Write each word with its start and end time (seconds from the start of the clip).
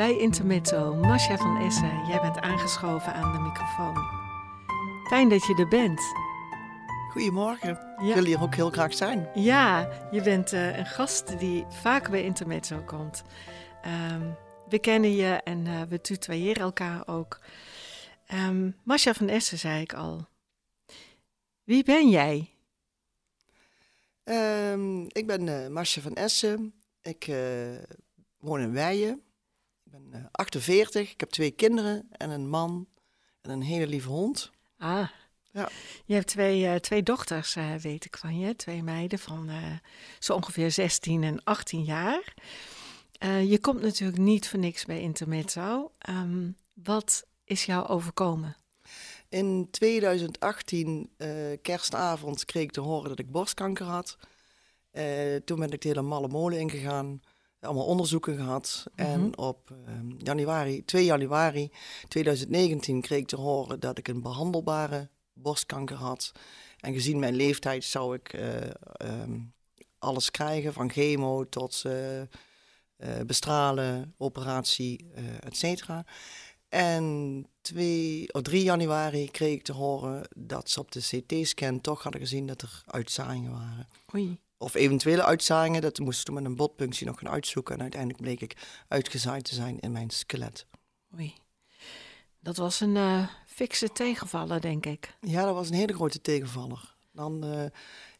bij 0.00 0.18
Intermezzo. 0.18 0.94
Masha 0.94 1.36
van 1.36 1.56
Essen, 1.56 2.06
jij 2.06 2.20
bent 2.20 2.38
aangeschoven 2.38 3.14
aan 3.14 3.32
de 3.32 3.38
microfoon. 3.38 3.96
Fijn 5.08 5.28
dat 5.28 5.46
je 5.46 5.54
er 5.54 5.68
bent. 5.68 6.00
Goedemorgen. 7.10 7.70
Ik 8.08 8.14
wil 8.14 8.24
hier 8.24 8.42
ook 8.42 8.54
heel 8.54 8.70
graag 8.70 8.94
zijn. 8.94 9.28
Ja, 9.34 9.88
je 10.10 10.22
bent 10.22 10.52
uh, 10.52 10.78
een 10.78 10.86
gast 10.86 11.38
die 11.38 11.64
vaak 11.68 12.10
bij 12.10 12.22
Intermezzo 12.22 12.82
komt. 12.86 13.22
Um, 14.12 14.36
we 14.68 14.78
kennen 14.78 15.14
je 15.14 15.40
en 15.44 15.66
uh, 15.66 15.82
we 15.82 16.00
tutoyeren 16.00 16.62
elkaar 16.62 17.08
ook. 17.08 17.40
Um, 18.34 18.76
Masha 18.84 19.12
van 19.12 19.28
Essen, 19.28 19.58
zei 19.58 19.80
ik 19.80 19.92
al. 19.92 20.26
Wie 21.64 21.84
ben 21.84 22.08
jij? 22.08 22.50
Um, 24.24 25.06
ik 25.08 25.26
ben 25.26 25.46
uh, 25.46 25.66
Masha 25.66 26.00
van 26.00 26.14
Essen. 26.14 26.72
Ik 27.02 27.30
woon 28.38 28.60
in 28.60 28.72
Weijen. 28.72 29.22
Ik 29.92 30.10
ben 30.10 30.20
uh, 30.20 30.26
48. 30.32 31.10
Ik 31.10 31.20
heb 31.20 31.30
twee 31.30 31.50
kinderen 31.50 32.08
en 32.10 32.30
een 32.30 32.48
man 32.48 32.86
en 33.40 33.50
een 33.50 33.62
hele 33.62 33.86
lieve 33.86 34.08
hond. 34.08 34.50
Ah, 34.78 35.08
ja. 35.52 35.68
je 36.04 36.14
hebt 36.14 36.26
twee, 36.26 36.62
uh, 36.62 36.74
twee 36.74 37.02
dochters, 37.02 37.56
weet 37.82 38.04
ik 38.04 38.16
van 38.16 38.38
je. 38.38 38.56
Twee 38.56 38.82
meiden 38.82 39.18
van 39.18 39.50
zo 40.18 40.34
ongeveer 40.34 40.70
16 40.70 41.22
en 41.22 41.44
18 41.44 41.84
jaar. 41.84 42.34
je 43.44 43.58
komt 43.60 43.80
natuurlijk 43.80 44.18
niet 44.18 44.48
voor 44.48 44.58
niks 44.58 44.84
bij 44.84 45.00
Intermezzo. 45.00 45.92
Um, 46.08 46.56
wat 46.72 47.26
is 47.44 47.64
jou 47.64 47.86
overkomen? 47.86 48.56
In 49.28 49.68
2018, 49.70 51.10
kerstavond, 51.62 52.44
kreeg 52.44 52.62
ik 52.62 52.72
te 52.72 52.80
horen 52.80 53.08
dat 53.08 53.18
ik 53.18 53.30
borstkanker 53.30 53.86
had. 53.86 54.16
Uh, 54.92 55.36
toen 55.44 55.58
ben 55.58 55.70
ik 55.70 55.80
de 55.80 55.88
hele 55.88 56.02
malle 56.02 56.28
molen 56.28 56.58
ingegaan, 56.58 57.20
allemaal 57.60 57.84
onderzoeken 57.84 58.36
gehad. 58.36 58.84
Mm 58.84 59.04
-hmm. 59.04 59.14
En 59.14 59.38
op 59.38 59.70
uh, 59.70 60.14
januari, 60.18 60.84
2 60.84 61.04
januari 61.04 61.70
2019 62.08 63.00
kreeg 63.00 63.18
ik 63.18 63.26
te 63.26 63.36
horen 63.36 63.80
dat 63.80 63.98
ik 63.98 64.08
een 64.08 64.22
behandelbare 64.22 65.08
borstkanker 65.32 65.96
had. 65.96 66.32
En 66.80 66.92
gezien 66.92 67.18
mijn 67.18 67.34
leeftijd 67.34 67.84
zou 67.84 68.14
ik 68.14 68.32
uh, 68.32 68.56
um, 69.22 69.52
alles 69.98 70.30
krijgen, 70.30 70.72
van 70.72 70.90
chemo 70.90 71.48
tot 71.48 71.84
bestralen, 73.26 74.14
operatie, 74.18 75.10
et 75.40 75.56
cetera. 75.56 76.04
En 76.68 77.46
2 77.60 78.32
of 78.32 78.42
3 78.42 78.62
januari 78.62 79.30
kreeg 79.30 79.52
ik 79.52 79.62
te 79.62 79.72
horen 79.72 80.28
dat 80.36 80.70
ze 80.70 80.80
op 80.80 80.92
de 80.92 81.00
CT-scan 81.00 81.80
toch 81.80 82.02
hadden 82.02 82.20
gezien 82.20 82.46
dat 82.46 82.62
er 82.62 82.82
uitzaaiingen 82.86 83.52
waren. 83.52 83.88
Oei 84.14 84.40
of 84.60 84.74
eventuele 84.74 85.24
uitzaaiingen. 85.24 85.80
Dat 85.80 85.98
moesten 85.98 86.24
toen 86.24 86.34
met 86.34 86.44
een 86.44 86.56
botpunctie 86.56 87.06
nog 87.06 87.18
gaan 87.18 87.32
uitzoeken. 87.32 87.74
En 87.74 87.80
uiteindelijk 87.80 88.20
bleek 88.22 88.40
ik 88.40 88.56
uitgezaaid 88.88 89.44
te 89.44 89.54
zijn 89.54 89.80
in 89.80 89.92
mijn 89.92 90.10
skelet. 90.10 90.66
Oei. 91.14 91.34
Dat 92.40 92.56
was 92.56 92.80
een 92.80 92.96
uh, 92.96 93.28
fikse 93.46 93.92
tegenvaller, 93.92 94.60
denk 94.60 94.86
ik. 94.86 95.16
Ja, 95.20 95.44
dat 95.44 95.54
was 95.54 95.68
een 95.68 95.74
hele 95.74 95.94
grote 95.94 96.20
tegenvaller. 96.20 96.94
Dan 97.12 97.44
uh, 97.44 97.64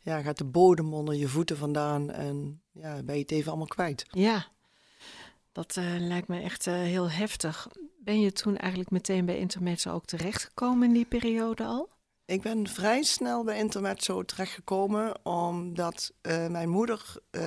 ja, 0.00 0.22
gaat 0.22 0.38
de 0.38 0.44
bodem 0.44 0.94
onder 0.94 1.14
je 1.14 1.28
voeten 1.28 1.56
vandaan 1.56 2.10
en 2.10 2.62
ja, 2.72 3.02
ben 3.02 3.14
je 3.14 3.20
het 3.20 3.30
even 3.30 3.48
allemaal 3.48 3.66
kwijt. 3.66 4.06
Ja, 4.10 4.46
dat 5.52 5.76
uh, 5.76 5.84
lijkt 5.98 6.28
me 6.28 6.40
echt 6.40 6.64
heel 6.64 7.10
heftig. 7.10 7.68
Ben 7.98 8.20
je 8.20 8.32
toen 8.32 8.56
eigenlijk 8.56 8.90
meteen 8.90 9.24
bij 9.24 9.38
Intermezzo 9.38 9.92
ook 9.92 10.04
terechtgekomen 10.04 10.88
in 10.88 10.94
die 10.94 11.04
periode 11.04 11.64
al? 11.64 11.88
Ik 12.30 12.42
ben 12.42 12.68
vrij 12.68 13.02
snel 13.02 13.44
bij 13.44 13.58
Intermezzo 13.58 14.22
terechtgekomen, 14.22 15.24
omdat 15.24 16.12
uh, 16.22 16.46
mijn 16.46 16.68
moeder 16.68 17.14
uh, 17.30 17.42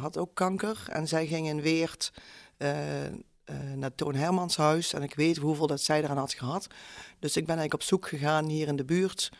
had 0.00 0.16
ook 0.16 0.34
kanker 0.34 0.84
en 0.88 1.08
zij 1.08 1.26
ging 1.26 1.46
in 1.46 1.60
Weert 1.60 2.12
uh, 2.58 2.68
naar 3.74 3.94
Toon 3.94 4.14
Hermans 4.14 4.56
huis. 4.56 4.92
En 4.92 5.02
ik 5.02 5.14
weet 5.14 5.36
hoeveel 5.36 5.66
dat 5.66 5.80
zij 5.80 6.02
eraan 6.02 6.16
had 6.16 6.32
gehad. 6.32 6.66
Dus 7.18 7.36
ik 7.36 7.46
ben 7.46 7.56
eigenlijk 7.56 7.74
op 7.74 7.88
zoek 7.88 8.08
gegaan 8.08 8.48
hier 8.48 8.68
in 8.68 8.76
de 8.76 8.84
buurt, 8.84 9.30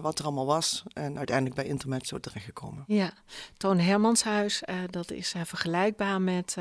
wat 0.00 0.18
er 0.18 0.24
allemaal 0.24 0.46
was. 0.46 0.82
En 0.92 1.16
uiteindelijk 1.16 1.56
bij 1.56 1.66
Intermezzo 1.66 2.20
terechtgekomen. 2.20 2.84
Ja, 2.86 3.12
Toon 3.56 3.78
Hermans 3.78 4.22
huis, 4.22 4.62
dat 4.90 5.10
is 5.10 5.34
vergelijkbaar 5.44 6.20
met 6.20 6.56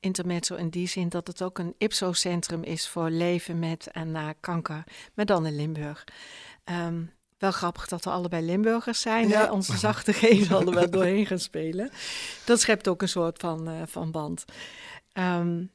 Intermezzo 0.00 0.54
in 0.54 0.68
die 0.68 0.88
zin 0.88 1.08
dat 1.08 1.26
het 1.26 1.42
ook 1.42 1.58
een 1.58 1.74
IPSO-centrum 1.78 2.62
is 2.62 2.88
voor 2.88 3.10
leven 3.10 3.58
met 3.58 3.86
en 3.86 4.10
na 4.10 4.32
kanker, 4.40 4.84
maar 5.14 5.26
dan 5.26 5.46
in 5.46 5.56
Limburg. 5.56 6.04
Um, 6.64 7.12
wel 7.38 7.50
grappig 7.50 7.86
dat 7.88 8.04
we 8.04 8.10
allebei 8.10 8.46
Limburgers 8.46 9.00
zijn. 9.00 9.28
Ja. 9.28 9.52
Onze 9.52 9.76
zachte 9.76 10.12
G 10.12 10.44
zal 10.44 10.66
er 10.66 10.74
wel 10.74 10.90
doorheen 10.90 11.26
gaan 11.26 11.38
spelen. 11.38 11.90
Dat 12.44 12.60
schept 12.60 12.88
ook 12.88 13.02
een 13.02 13.08
soort 13.08 13.38
van, 13.38 13.88
van 13.88 14.10
band. 14.10 14.44
Um, 15.12 15.70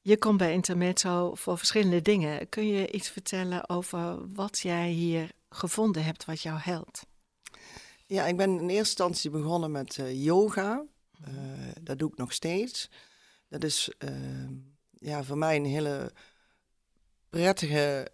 je 0.00 0.18
komt 0.18 0.38
bij 0.38 0.52
Intermezzo 0.52 1.34
voor 1.34 1.58
verschillende 1.58 2.02
dingen. 2.02 2.48
Kun 2.48 2.66
je 2.66 2.90
iets 2.90 3.08
vertellen 3.08 3.68
over 3.68 4.32
wat 4.34 4.58
jij 4.58 4.88
hier 4.88 5.30
gevonden 5.48 6.04
hebt, 6.04 6.24
wat 6.24 6.40
jou 6.40 6.58
helpt? 6.60 7.06
Ja, 8.06 8.26
ik 8.26 8.36
ben 8.36 8.50
in 8.50 8.60
eerste 8.60 8.76
instantie 8.76 9.30
begonnen 9.30 9.70
met 9.70 9.96
uh, 9.96 10.24
yoga. 10.24 10.84
Uh, 11.28 11.34
dat 11.80 11.98
doe 11.98 12.10
ik 12.10 12.16
nog 12.16 12.32
steeds. 12.32 12.90
Dat 13.48 13.64
is 13.64 13.90
ja, 14.90 15.24
voor 15.24 15.38
mij 15.38 15.56
een 15.56 15.64
hele 15.64 16.12
prettige 17.30 18.10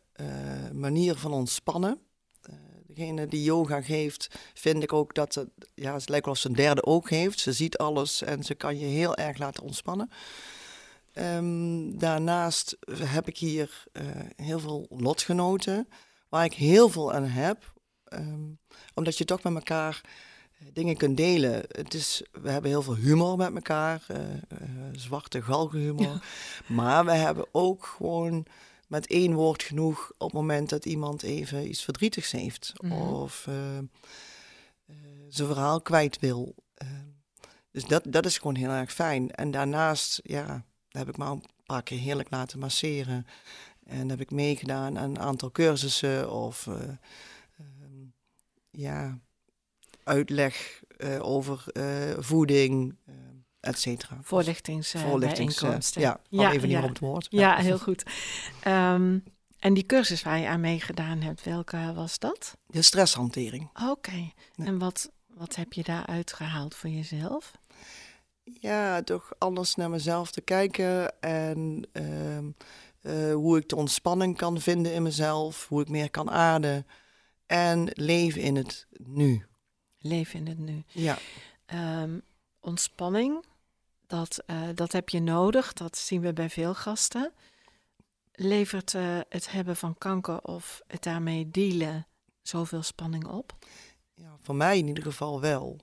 manier 0.73 1.15
van 1.15 1.33
ontspannen 1.33 2.01
degene 2.95 3.27
die 3.27 3.43
yoga 3.43 3.83
geeft, 3.83 4.35
vind 4.55 4.83
ik 4.83 4.93
ook 4.93 5.15
dat 5.15 5.35
het, 5.35 5.49
ja, 5.75 5.95
het 5.95 6.09
lijkt 6.09 6.27
wel 6.27 6.35
ze 6.35 6.49
een 6.49 6.55
derde 6.55 6.85
oog 6.85 7.09
heeft. 7.09 7.41
Ze 7.41 7.53
ziet 7.53 7.79
alles 7.79 8.23
en 8.23 8.43
ze 8.43 8.55
kan 8.55 8.79
je 8.79 8.87
heel 8.87 9.17
erg 9.17 9.39
laten 9.39 9.63
ontspannen. 9.63 10.11
Um, 11.15 11.99
daarnaast 11.99 12.77
heb 12.91 13.29
ik 13.29 13.39
hier 13.39 13.85
heel 14.37 14.59
veel 14.59 14.87
lotgenoten, 14.89 15.89
waar 16.35 16.45
ik 16.45 16.55
heel 16.55 16.89
veel 16.89 17.13
aan 17.13 17.25
heb. 17.25 17.73
Um, 18.09 18.59
omdat 18.95 19.19
je 19.19 19.25
toch 19.25 19.43
met 19.43 19.55
elkaar 19.55 20.01
eh, 20.59 20.67
dingen 20.73 20.97
kunt 20.97 21.17
delen. 21.17 21.65
Het 21.69 21.95
is, 21.95 22.23
we 22.33 22.51
hebben 22.51 22.71
heel 22.71 22.83
veel 22.83 22.97
humor 22.97 23.37
met 23.37 23.55
elkaar, 23.55 24.07
uh, 24.11 24.19
uh, 24.19 24.29
zwarte 24.93 25.43
galgenhumor. 25.43 26.03
Ja. 26.03 26.21
Maar 26.67 27.05
we 27.05 27.13
hebben 27.13 27.47
ook 27.53 27.87
gewoon 27.87 28.47
met 28.89 29.07
één 29.07 29.35
woord 29.35 29.63
genoeg 29.63 30.11
op 30.11 30.27
het 30.27 30.33
moment 30.33 30.69
dat 30.69 30.85
iemand 30.85 31.23
even 31.23 31.69
iets 31.69 31.85
verdrietigs 31.85 32.33
heeft. 32.33 32.73
Mm 32.77 32.91
-hmm. 32.91 33.13
Of 33.13 33.47
uh, 33.49 33.55
zijn 35.29 35.49
verhaal 35.49 35.81
kwijt 35.81 36.19
wil. 36.19 36.55
Uh, 36.83 36.89
dus 37.71 37.85
dat, 37.85 38.03
dat 38.07 38.27
is 38.27 38.39
gewoon 38.39 38.57
heel 38.57 38.71
erg 38.71 38.93
fijn. 38.93 39.31
En 39.31 39.51
daarnaast, 39.51 40.21
ja, 40.23 40.65
heb 40.89 41.09
ik 41.09 41.17
me 41.17 41.25
een 41.25 41.45
paar 41.67 41.83
keer 41.83 41.99
heerlijk 41.99 42.31
laten 42.31 42.59
masseren. 42.59 43.27
En 43.87 44.09
heb 44.09 44.21
ik 44.21 44.31
meegedaan 44.31 44.99
aan 44.99 45.11
een 45.11 45.19
aantal 45.19 45.51
cursussen 45.51 46.33
of 46.33 46.67
ehm, 46.67 48.05
ja, 48.71 49.19
uitleg 50.05 50.83
over 51.21 51.65
voeding 52.19 52.97
et 53.61 53.79
cetera. 53.79 54.19
Voorlichtingsbijeenkomsten. 54.23 56.01
Uh, 56.01 56.07
ja, 56.07 56.21
ja, 56.29 56.53
even 56.53 56.69
ja. 56.69 56.75
niet 56.77 56.85
op 56.85 56.91
het 56.91 56.99
woord. 56.99 57.27
Ja, 57.31 57.41
ja 57.41 57.63
heel 57.63 57.79
goed. 57.79 58.03
Um, 58.67 59.23
en 59.59 59.75
die 59.75 59.87
cursus 59.87 60.23
waar 60.23 60.39
je 60.39 60.49
aan 60.49 60.61
meegedaan 60.61 61.21
hebt, 61.21 61.43
welke 61.43 61.93
was 61.95 62.19
dat? 62.19 62.57
De 62.67 62.83
stresshantering. 62.83 63.71
Oké. 63.75 63.91
Okay. 63.91 64.33
Ja. 64.55 64.65
En 64.65 64.79
wat, 64.79 65.11
wat 65.27 65.55
heb 65.57 65.73
je 65.73 65.83
daaruit 65.83 66.33
gehaald 66.33 66.75
voor 66.75 66.91
jezelf? 66.91 67.53
Ja, 68.61 69.03
toch 69.03 69.33
anders 69.39 69.75
naar 69.75 69.91
mezelf 69.91 70.31
te 70.31 70.41
kijken 70.41 71.21
en 71.21 71.89
uh, 71.93 72.39
uh, 73.05 73.35
hoe 73.35 73.59
ik 73.59 73.69
de 73.69 73.77
ontspanning 73.77 74.37
kan 74.37 74.61
vinden 74.61 74.93
in 74.93 75.03
mezelf, 75.03 75.69
hoe 75.69 75.81
ik 75.81 75.89
meer 75.89 76.11
kan 76.11 76.31
aarden 76.31 76.87
en 77.47 77.89
leven 77.93 78.41
in 78.41 78.57
het 78.57 78.87
nu. 78.97 79.47
Leven 79.99 80.39
in 80.39 80.47
het 80.47 80.59
nu. 80.59 80.83
Ja. 80.87 81.19
Um, 82.03 82.23
ontspanning, 82.61 83.45
dat, 84.07 84.45
uh, 84.47 84.69
dat 84.75 84.93
heb 84.93 85.09
je 85.09 85.21
nodig. 85.21 85.73
Dat 85.73 85.97
zien 85.97 86.21
we 86.21 86.33
bij 86.33 86.51
veel 86.51 86.75
gasten. 86.75 87.33
Levert 88.33 88.93
uh, 88.93 89.21
het 89.29 89.51
hebben 89.51 89.77
van 89.77 89.99
kanker 89.99 90.41
of 90.41 90.83
het 90.87 91.03
daarmee 91.03 91.51
dealen 91.51 92.07
zoveel 92.43 92.83
spanning 92.83 93.27
op? 93.27 93.57
Ja, 94.15 94.37
voor 94.41 94.55
mij 94.55 94.79
in 94.79 94.89
ieder 94.89 95.05
geval 95.05 95.41
wel. 95.41 95.81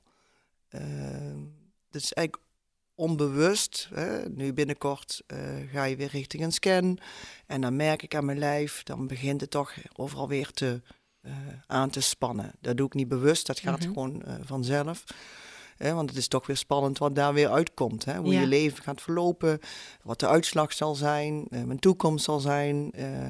Uh, 0.70 0.82
dat 1.90 2.02
is 2.02 2.14
eigenlijk 2.14 2.50
onbewust. 2.96 3.90
Hè, 3.94 4.30
nu 4.30 4.54
binnenkort 4.54 5.22
eh, 5.28 5.38
ga 5.72 5.84
je 5.84 5.96
weer 5.96 6.10
richting 6.10 6.44
een 6.44 6.52
scan. 6.52 6.98
En 7.48 7.62
dan 7.62 7.76
merk 7.76 8.04
ik 8.04 8.16
aan 8.16 8.26
mijn 8.26 8.40
lijf, 8.40 8.84
dan 8.84 9.08
begint 9.08 9.42
het 9.42 9.50
toch 9.52 9.74
overal 9.96 10.28
weer 10.28 10.52
te, 10.52 10.82
uh, 11.22 11.32
aan 11.68 11.90
te 11.90 12.02
spannen. 12.02 12.52
Dat 12.60 12.78
doe 12.78 12.86
ik 12.86 12.94
niet 12.94 13.08
bewust, 13.08 13.48
dat 13.48 13.60
gaat 13.60 13.80
Mhm. 13.80 13.88
gewoon 13.88 14.24
eh, 14.24 14.36
vanzelf. 14.42 15.04
Want 15.78 16.10
het 16.10 16.20
is 16.20 16.28
toch 16.28 16.48
weer 16.48 16.58
spannend 16.58 16.98
wat 16.98 17.16
daar 17.16 17.34
weer 17.34 17.50
uitkomt. 17.50 18.06
Hè? 18.06 18.18
Hoe 18.18 18.34
Ja. 18.34 18.40
je 18.40 18.48
leven 18.48 18.84
gaat 18.84 19.02
verlopen, 19.02 19.60
wat 20.04 20.20
de 20.20 20.28
uitslag 20.28 20.74
zal 20.74 20.96
zijn, 20.96 21.46
eh, 21.50 21.64
mijn 21.64 21.80
toekomst 21.80 22.26
zal 22.26 22.40
zijn. 22.40 22.92
eh, 22.92 23.28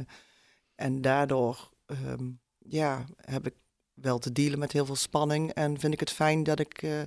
en 0.76 1.02
daardoor 1.02 1.70
ehm, 1.86 2.30
ja, 2.58 3.06
heb 3.16 3.46
ik 3.48 3.54
wel 3.94 4.20
te 4.20 4.32
dealen 4.32 4.60
met 4.60 4.72
heel 4.72 4.86
veel 4.86 4.96
spanning. 4.96 5.52
En 5.52 5.80
vind 5.80 5.94
ik 5.94 6.00
het 6.00 6.12
fijn 6.12 6.44
dat 6.44 6.60
ik 6.60 6.82
eh, 6.82 7.02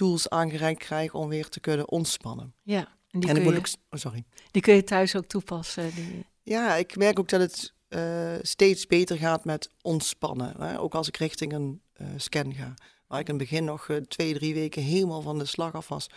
tools 0.00 0.28
aangereikt 0.28 0.84
krijg 0.84 1.14
om 1.14 1.28
weer 1.28 1.48
te 1.48 1.60
kunnen 1.60 1.88
ontspannen. 1.88 2.54
Ja, 2.62 2.88
en 3.10 3.20
die, 3.20 3.28
en 3.28 3.34
kun 3.34 3.52
je, 3.52 3.58
ook, 3.58 3.66
oh, 3.90 3.98
sorry. 3.98 4.24
die 4.50 4.62
kun 4.62 4.74
je 4.74 4.84
thuis 4.84 5.16
ook 5.16 5.26
toepassen. 5.26 5.94
Die, 5.94 6.26
Ja, 6.42 6.74
ik 6.74 6.96
merk 6.96 7.18
ook 7.18 7.28
dat 7.28 7.40
het 7.40 7.74
eh, 7.88 8.34
steeds 8.42 8.86
beter 8.86 9.16
gaat 9.18 9.44
met 9.44 9.70
ontspannen. 9.82 10.54
Hè? 10.62 10.80
Ook 10.80 10.94
als 10.94 11.08
ik 11.08 11.16
richting 11.16 11.52
een 11.52 11.82
eh, 11.92 12.06
scan 12.16 12.54
ga. 12.54 12.74
Waar 13.06 13.20
ik 13.20 13.28
in 13.28 13.34
het 13.34 13.42
begin 13.42 13.64
nog 13.64 13.88
eh, 13.88 13.96
twee, 13.96 14.34
drie 14.34 14.54
weken 14.54 14.82
helemaal 14.82 15.22
van 15.22 15.38
de 15.38 15.44
slag 15.44 15.74
af 15.74 15.88
was. 15.88 16.10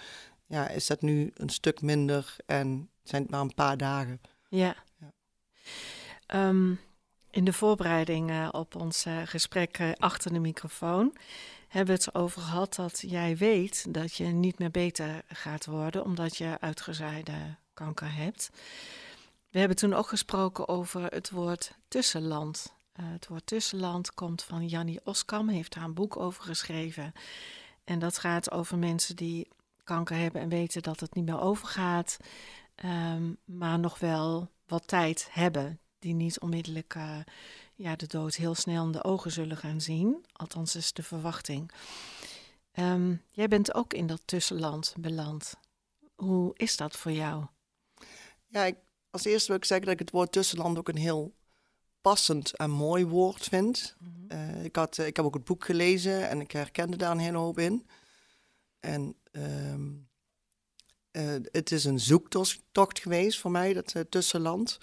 Ja, 0.47 0.69
is 0.69 0.87
dat 0.87 1.01
nu 1.01 1.31
een 1.33 1.49
stuk 1.49 1.81
minder 1.81 2.35
en 2.45 2.89
zijn 3.03 3.21
het 3.21 3.31
maar 3.31 3.41
een 3.41 3.53
paar 3.53 3.77
dagen. 3.77 4.21
ja. 4.49 4.75
Ja. 4.99 5.13
Ehm, 6.25 6.73
in 7.31 7.45
de 7.45 7.53
voorbereiding 7.53 8.51
op 8.51 8.75
ons 8.75 9.05
gesprek 9.25 9.79
achter 9.97 10.33
de 10.33 10.39
microfoon 10.39 11.13
hebben 11.73 11.95
het 11.95 12.15
over 12.15 12.41
gehad 12.41 12.75
dat 12.75 13.03
jij 13.07 13.37
weet 13.37 13.93
dat 13.93 14.15
je 14.15 14.25
niet 14.25 14.59
meer 14.59 14.71
beter 14.71 15.21
gaat 15.27 15.65
worden 15.65 16.03
omdat 16.03 16.37
je 16.37 16.57
uitgezaaide 16.59 17.55
kanker 17.73 18.15
hebt. 18.15 18.49
We 19.49 19.59
hebben 19.59 19.77
toen 19.77 19.93
ook 19.93 20.07
gesproken 20.07 20.67
over 20.67 21.03
het 21.03 21.29
woord 21.29 21.77
tussenland. 21.87 22.73
Eh, 22.91 23.05
het 23.11 23.27
woord 23.27 23.45
tussenland 23.45 24.13
komt 24.13 24.43
van 24.43 24.67
Jannie 24.67 24.99
Oskam, 25.03 25.49
heeft 25.49 25.73
daar 25.73 25.83
een 25.83 25.93
boek 25.93 26.17
over 26.17 26.43
geschreven. 26.43 27.13
En 27.83 27.99
dat 27.99 28.17
gaat 28.17 28.51
over 28.51 28.77
mensen 28.77 29.15
die 29.15 29.47
kanker 29.83 30.17
hebben 30.17 30.41
en 30.41 30.49
weten 30.49 30.81
dat 30.81 30.99
het 30.99 31.15
niet 31.15 31.25
meer 31.25 31.39
overgaat, 31.39 32.17
ehm, 32.75 33.33
maar 33.45 33.79
nog 33.79 33.99
wel 33.99 34.49
wat 34.67 34.87
tijd 34.87 35.27
hebben. 35.31 35.79
Die 35.99 36.13
niet 36.13 36.39
onmiddellijk 36.39 36.95
eh, 36.95 37.17
ja, 37.75 37.95
de 37.95 38.07
dood 38.07 38.35
heel 38.35 38.55
snel 38.55 38.85
in 38.85 38.91
de 38.91 39.03
ogen 39.03 39.31
zullen 39.31 39.57
gaan 39.57 39.81
zien. 39.81 40.25
Althans, 40.31 40.75
is 40.75 40.93
de 40.93 41.03
verwachting. 41.03 41.71
Ehm, 42.71 43.15
jij 43.31 43.47
bent 43.47 43.73
ook 43.73 43.93
in 43.93 44.07
dat 44.07 44.21
tussenland 44.25 44.95
beland. 44.97 45.53
Hoe 46.15 46.51
is 46.55 46.77
dat 46.77 46.97
voor 46.97 47.11
jou? 47.11 47.45
Ja, 48.47 48.63
ik, 48.63 48.75
als 49.09 49.25
eerste 49.25 49.47
wil 49.47 49.55
ik 49.55 49.65
zeggen 49.65 49.85
dat 49.85 49.95
ik 49.95 50.01
het 50.01 50.11
woord 50.11 50.31
tussenland 50.31 50.77
ook 50.77 50.89
een 50.89 50.97
heel 50.97 51.33
passend 52.01 52.55
en 52.55 52.69
mooi 52.69 53.05
woord 53.05 53.43
vind. 53.43 53.95
Eh, 54.27 54.63
ik, 54.63 54.75
had, 54.75 54.97
eh, 54.97 55.07
ik 55.07 55.15
heb 55.15 55.25
ook 55.25 55.33
het 55.33 55.43
boek 55.43 55.65
gelezen 55.65 56.29
en 56.29 56.41
ik 56.41 56.51
herkende 56.51 56.97
daar 56.97 57.11
een 57.11 57.17
hele 57.17 57.37
hoop 57.37 57.59
in. 57.59 57.87
En 58.79 59.15
ehm, 59.31 59.91
eh, 61.11 61.35
het 61.51 61.71
is 61.71 61.83
een 61.83 61.99
zoektocht 61.99 62.99
geweest 62.99 63.39
voor 63.39 63.51
mij, 63.51 63.73
dat 63.73 64.05
tussenland. 64.09 64.79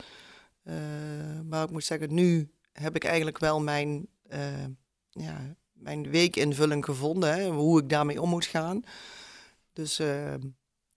Maar 1.44 1.64
ik 1.64 1.70
moet 1.70 1.84
zeggen, 1.84 2.14
nu 2.14 2.50
heb 2.80 2.94
ik 2.94 3.04
eigenlijk 3.04 3.38
wel 3.38 3.60
mijn, 3.60 4.08
eh, 4.28 4.64
ja, 5.10 5.56
mijn 5.72 6.10
weekinvulling 6.10 6.84
gevonden, 6.84 7.34
hè, 7.34 7.48
hoe 7.48 7.80
ik 7.80 7.88
daarmee 7.88 8.22
om 8.22 8.28
moet 8.28 8.44
gaan. 8.44 8.82
Dus 9.72 9.98
ehm, 9.98 10.40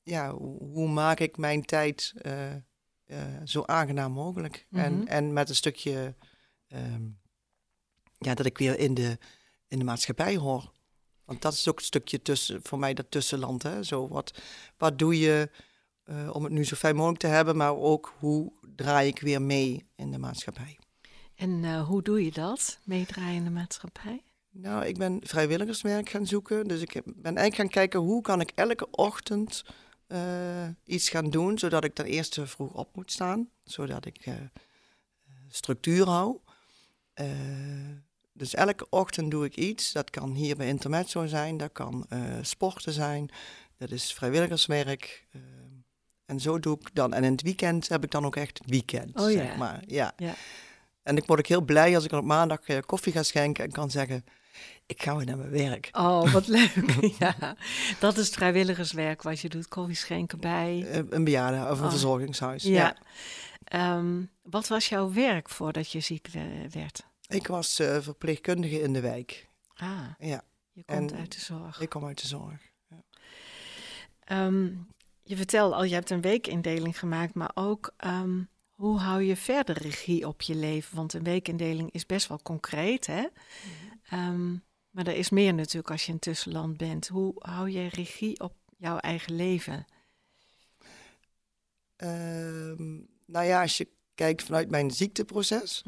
ja, 0.03 0.33
hoe, 0.33 0.63
hoe 0.63 0.89
maak 0.89 1.19
ik 1.19 1.37
mijn 1.37 1.65
tijd 1.65 2.13
eh, 2.21 2.53
eh, 2.53 2.61
zo 3.43 3.63
aangenaam 3.65 4.11
mogelijk? 4.11 4.65
Mhm. 4.69 4.83
en, 4.83 5.07
en 5.07 5.33
met 5.33 5.49
een 5.49 5.55
stukje, 5.55 6.15
ehm, 6.67 7.03
ja, 8.17 8.33
dat 8.33 8.45
ik 8.45 8.57
weer 8.57 8.79
in 8.79 8.93
de, 8.93 9.17
in 9.67 9.79
de 9.79 9.85
maatschappij 9.85 10.37
hoor. 10.37 10.71
Want 11.25 11.41
dat 11.41 11.53
is 11.53 11.67
ook 11.67 11.77
een 11.77 11.85
stukje 11.85 12.21
tussen, 12.21 12.59
voor 12.63 12.79
mij 12.79 12.93
dat 12.93 13.11
tussenland. 13.11 13.63
Hè? 13.63 13.83
Zo, 13.83 14.07
wat, 14.07 14.41
wat 14.77 14.99
doe 14.99 15.19
je 15.19 15.49
om 16.31 16.43
het 16.43 16.53
nu 16.53 16.65
zo 16.65 16.75
fijn 16.75 16.95
mogelijk 16.95 17.19
te 17.21 17.27
hebben, 17.27 17.57
maar 17.57 17.75
ook 17.75 18.13
hoe 18.19 18.53
draai 18.75 19.07
ik 19.07 19.19
weer 19.19 19.41
mee 19.41 19.85
in 19.95 20.11
de 20.11 20.17
maatschappij? 20.17 20.77
En 21.43 21.63
eh, 21.63 21.87
hoe 21.87 22.01
doe 22.01 22.25
je 22.25 22.31
dat, 22.31 22.79
meedraaien 22.83 23.35
in 23.35 23.43
de 23.43 23.49
maatschappij? 23.49 24.23
Nou, 24.51 24.85
ik 24.85 24.97
ben 24.97 25.19
vrijwilligerswerk 25.23 26.09
gaan 26.09 26.27
zoeken. 26.27 26.67
Dus 26.67 26.81
ik 26.81 27.01
ben 27.05 27.23
eigenlijk 27.23 27.55
gaan 27.55 27.69
kijken 27.69 27.99
hoe 27.99 28.21
kan 28.21 28.41
ik 28.41 28.51
elke 28.55 28.87
ochtend 28.91 29.63
eh, 30.07 30.67
iets 30.85 31.09
gaan 31.09 31.29
doen, 31.29 31.59
zodat 31.59 31.83
ik 31.83 31.93
ten 31.93 32.05
eerste 32.05 32.47
vroeg 32.47 32.73
op 32.73 32.95
moet 32.95 33.11
staan, 33.11 33.49
zodat 33.63 34.05
ik 34.05 34.17
eh, 34.17 34.33
structuur 35.49 36.07
hou. 36.07 36.37
Dus 38.33 38.53
elke 38.53 38.89
ochtend 38.89 39.31
doe 39.31 39.45
ik 39.45 39.55
iets. 39.55 39.91
Dat 39.91 40.09
kan 40.09 40.31
hier 40.31 40.55
bij 40.55 40.67
Intermezzo 40.67 41.25
zijn, 41.25 41.57
dat 41.57 41.71
kan 41.71 42.07
sporten 42.41 42.93
zijn, 42.93 43.29
dat 43.77 43.91
is 43.91 44.13
vrijwilligerswerk. 44.13 45.27
en 46.25 46.39
zo 46.39 46.59
doe 46.59 46.77
ik 46.79 46.95
dan. 46.95 47.13
En 47.13 47.23
in 47.23 47.31
het 47.31 47.41
weekend 47.41 47.87
heb 47.87 48.03
ik 48.03 48.11
dan 48.11 48.25
ook 48.25 48.35
echt 48.35 48.57
het 48.57 48.69
weekend, 48.69 49.19
Oh 49.19 49.31
ja. 49.31 49.37
zeg 49.37 49.57
maar. 49.57 49.83
Ja. 49.87 50.13
Ja. 50.17 50.33
En 51.03 51.17
ik 51.17 51.25
word 51.25 51.39
ook 51.39 51.47
heel 51.47 51.61
blij 51.61 51.95
als 51.95 52.05
ik 52.05 52.11
op 52.11 52.23
maandag 52.23 52.59
eh, 52.59 52.77
koffie 52.85 53.13
ga 53.13 53.23
schenken 53.23 53.63
en 53.63 53.71
kan 53.71 53.91
zeggen, 53.91 54.25
ik 54.85 55.01
ga 55.03 55.15
weer 55.15 55.25
naar 55.25 55.37
mijn 55.37 55.49
werk. 55.49 55.89
Oh, 55.91 56.31
wat 56.33 56.47
leuk. 56.57 56.73
ja, 57.19 57.55
dat 57.99 58.17
is 58.17 58.29
vrijwilligerswerk 58.29 59.21
wat 59.21 59.39
je 59.39 59.49
doet. 59.49 59.67
Koffie 59.67 59.95
schenken 59.95 60.39
bij. 60.39 60.85
Eh, 60.91 61.01
een 61.09 61.23
bejaarde 61.23 61.71
of 61.71 61.77
een 61.79 61.83
Oh. 61.85 61.89
verzorgingshuis. 61.91 62.63
Ja. 62.63 62.71
Ja. 62.73 62.97
Ehm, 63.63 64.21
wat 64.41 64.67
was 64.67 64.89
jouw 64.89 65.13
werk 65.13 65.49
voordat 65.49 65.91
je 65.91 65.99
ziek 65.99 66.27
werd? 66.71 67.05
Ik 67.27 67.47
was 67.47 67.79
eh, 67.79 67.97
verpleegkundige 68.01 68.81
in 68.81 68.93
de 68.93 69.01
wijk. 69.01 69.49
Ah, 69.75 69.99
Ja, 70.19 70.41
je 70.71 70.83
komt 70.85 71.11
En 71.11 71.17
uit 71.17 71.33
de 71.33 71.39
zorg. 71.39 71.79
ik 71.79 71.89
kom 71.89 72.05
uit 72.05 72.21
de 72.21 72.27
zorg. 72.27 72.61
Ehm, 74.23 74.69
je 75.23 75.35
vertelde 75.35 75.75
al, 75.75 75.83
je 75.83 75.93
hebt 75.93 76.09
een 76.09 76.21
weekindeling 76.21 76.99
gemaakt, 76.99 77.33
maar 77.33 77.51
ook 77.53 77.93
ehm, 77.97 78.41
hoe 78.73 78.99
hou 78.99 79.21
je 79.23 79.35
verder 79.35 79.77
regie 79.77 80.27
op 80.27 80.41
je 80.41 80.55
leven? 80.55 80.95
Want 80.95 81.13
een 81.13 81.23
weekindeling 81.23 81.91
is 81.91 82.05
best 82.05 82.27
wel 82.27 82.41
concreet, 82.41 83.07
hè? 83.07 83.25
Ehm, 84.09 84.51
maar 84.89 85.07
er 85.07 85.15
is 85.15 85.29
meer 85.29 85.53
natuurlijk 85.53 85.91
als 85.91 86.05
je 86.05 86.11
in 86.11 86.19
tussenland 86.19 86.77
bent. 86.77 87.07
Hoe 87.07 87.33
hou 87.35 87.69
je 87.69 87.87
regie 87.89 88.39
op 88.39 88.53
jouw 88.77 88.97
eigen 88.97 89.35
leven? 89.35 89.85
Ehm, 91.95 92.93
nou 93.25 93.45
ja, 93.45 93.61
als 93.61 93.77
je 93.77 93.87
kijkt 94.15 94.43
vanuit 94.43 94.69
mijn 94.69 94.91
ziekteproces. 94.91 95.83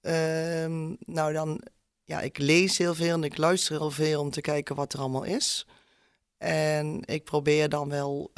ehm, 0.00 0.94
nou 0.98 1.32
dan, 1.32 1.62
ja, 2.04 2.20
ik 2.20 2.38
lees 2.38 2.78
heel 2.78 2.94
veel 2.94 3.14
en 3.14 3.24
ik 3.24 3.36
luister 3.36 3.78
heel 3.78 3.90
veel 3.90 4.20
om 4.20 4.30
te 4.30 4.40
kijken 4.40 4.76
wat 4.76 4.92
er 4.92 4.98
allemaal 5.00 5.24
is. 5.24 5.66
En 6.36 7.02
ik 7.04 7.24
probeer 7.24 7.68
dan 7.68 7.88
wel 7.88 8.30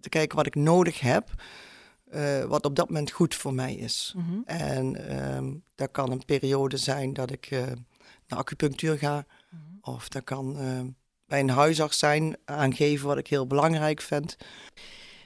te 0.00 0.08
kijken 0.08 0.36
wat 0.36 0.46
ik 0.46 0.54
nodig 0.54 1.00
heb. 1.00 1.42
Eh, 2.10 2.44
wat 2.44 2.64
op 2.64 2.76
dat 2.76 2.88
moment 2.88 3.10
goed 3.10 3.34
voor 3.34 3.54
mij 3.54 3.74
is. 3.74 4.14
Mhm. 4.16 4.40
En 4.44 5.08
ehm 5.08 5.54
dat 5.74 5.90
kan 5.90 6.10
een 6.10 6.24
periode 6.24 6.76
zijn 6.76 7.12
dat 7.12 7.30
ik 7.30 7.46
eh, 7.46 7.62
naar 8.26 8.38
acupunctuur 8.38 8.98
ga. 8.98 9.26
Mhm. 9.50 9.62
Of 9.80 10.08
dat 10.08 10.24
kan 10.24 10.58
ehm, 10.58 10.86
bij 11.26 11.40
een 11.40 11.50
huisarts 11.50 11.98
zijn, 11.98 12.36
aangeven 12.44 13.06
wat 13.06 13.18
ik 13.18 13.26
heel 13.26 13.46
belangrijk 13.46 14.00
vind. 14.00 14.36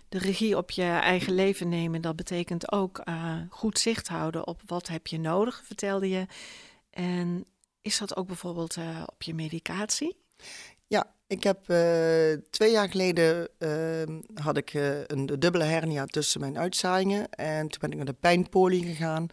De 0.08 0.18
regie 0.18 0.56
op 0.56 0.70
je 0.70 0.82
eigen 0.82 1.34
leven 1.34 1.68
nemen, 1.68 2.00
dat 2.00 2.16
betekent 2.16 2.72
ook 2.72 2.98
eh, 2.98 3.36
goed 3.48 3.78
zicht 3.78 4.08
houden 4.08 4.46
op 4.46 4.60
wat 4.66 4.88
heb 4.88 5.06
je 5.06 5.18
nodig, 5.18 5.62
vertelde 5.64 6.08
je. 6.08 6.26
En 6.90 7.44
is 7.82 7.98
dat 7.98 8.16
ook 8.16 8.26
bijvoorbeeld 8.26 8.76
op 9.06 9.22
je 9.22 9.34
medicatie? 9.34 10.16
Ja, 10.86 11.14
ik 11.32 11.42
heb 11.42 11.68
eh, 11.68 12.32
twee 12.50 12.70
jaar 12.70 12.88
geleden 12.88 13.48
ehm, 13.58 14.20
had 14.34 14.56
ik 14.56 14.74
eh, 14.74 15.00
een 15.06 15.26
dubbele 15.26 15.64
hernia 15.64 16.06
tussen 16.06 16.40
mijn 16.40 16.58
uitzaaiingen. 16.58 17.30
En 17.30 17.68
toen 17.68 17.80
ben 17.80 17.90
ik 17.90 17.96
naar 17.96 18.06
de 18.06 18.12
pijnpolie 18.12 18.84
gegaan. 18.84 19.26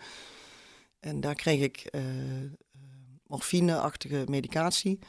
En 0.99 1.19
daar 1.19 1.35
kreeg 1.35 1.61
ik 1.61 1.77
eh, 1.77 2.01
morfine-achtige 3.27 4.23
medicatie. 4.27 4.99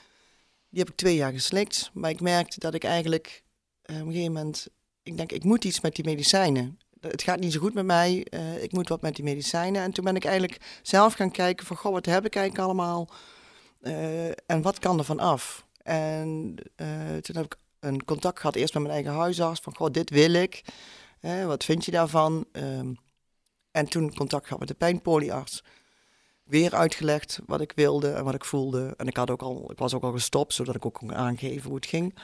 Die 0.69 0.79
heb 0.79 0.89
ik 0.89 0.97
twee 0.97 1.17
jaar 1.17 1.33
geslikt. 1.33 1.91
Maar 1.95 2.11
ik 2.11 2.21
merkte 2.21 2.61
dat 2.61 2.75
ik 2.75 2.85
eigenlijk 2.85 3.43
op 3.83 3.95
een 3.95 4.13
gegeven 4.13 4.33
moment... 4.33 4.67
Ik 5.03 5.17
denk, 5.17 5.33
ik 5.33 5.45
moet 5.45 5.65
iets 5.65 5.81
met 5.81 5.95
die 5.95 6.05
medicijnen. 6.05 6.79
Het 7.01 7.23
gaat 7.23 7.41
niet 7.41 7.53
zo 7.53 7.61
goed 7.61 7.75
met 7.75 7.85
mij. 7.85 8.27
ik 8.61 8.73
moet 8.73 8.89
wat 8.89 9.03
met 9.03 9.17
die 9.17 9.25
medicijnen. 9.25 9.83
En 9.83 9.93
toen 9.93 10.05
ben 10.05 10.17
ik 10.17 10.25
eigenlijk 10.25 10.81
zelf 10.83 11.15
gaan 11.15 11.31
kijken 11.31 11.67
van... 11.67 11.77
Goh, 11.77 11.93
wat 11.93 12.07
heb 12.07 12.25
ik 12.25 12.37
eigenlijk 12.37 12.65
allemaal? 12.65 13.11
En 14.47 14.63
wat 14.63 14.79
kan 14.79 14.99
er 14.99 15.05
van 15.05 15.21
af? 15.21 15.69
En 15.83 16.55
eh, 16.77 17.17
toen 17.17 17.37
heb 17.37 17.45
ik 17.45 17.57
een 17.81 18.05
contact 18.05 18.39
gehad 18.41 18.55
eerst 18.55 18.75
met 18.75 18.83
mijn 18.83 18.95
eigen 18.95 19.13
huisarts. 19.13 19.61
Van, 19.61 19.77
goh, 19.77 19.91
dit 19.91 20.11
wil 20.11 20.33
ik. 20.33 20.65
Wat 21.47 21.65
vind 21.65 21.85
je 21.85 21.91
daarvan? 21.91 22.47
Ehm, 22.53 22.93
en 23.71 23.89
toen 23.89 24.15
contact 24.15 24.45
gehad 24.45 24.59
met 24.59 24.69
de 24.69 24.75
pijnpoliearts. 24.75 25.65
Weer 26.45 26.75
uitgelegd 26.75 27.41
wat 27.47 27.61
ik 27.61 27.73
wilde 27.75 28.11
en 28.11 28.25
wat 28.25 28.35
ik 28.35 28.45
voelde. 28.45 28.95
En 28.97 29.07
ik, 29.07 29.17
had 29.17 29.31
ook 29.31 29.43
al, 29.43 29.71
ik 29.71 29.79
was 29.79 29.95
ook 29.95 30.03
al 30.03 30.13
gestopt, 30.13 30.55
zodat 30.55 30.75
ik 30.75 30.87
ook 30.87 30.95
kon 30.95 31.15
aangeven 31.15 31.67
hoe 31.67 31.75
het 31.75 31.87
ging. 31.87 32.15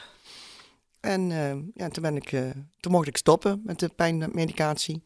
En 1.00 1.30
eh, 1.30 1.56
ja, 1.74 1.88
toen, 1.88 2.02
ben 2.02 2.16
ik, 2.16 2.32
eh, 2.32 2.50
toen 2.80 2.92
mocht 2.92 3.06
ik 3.06 3.16
stoppen 3.16 3.60
met 3.64 3.78
de 3.78 3.88
pijnmedicatie. 3.88 5.02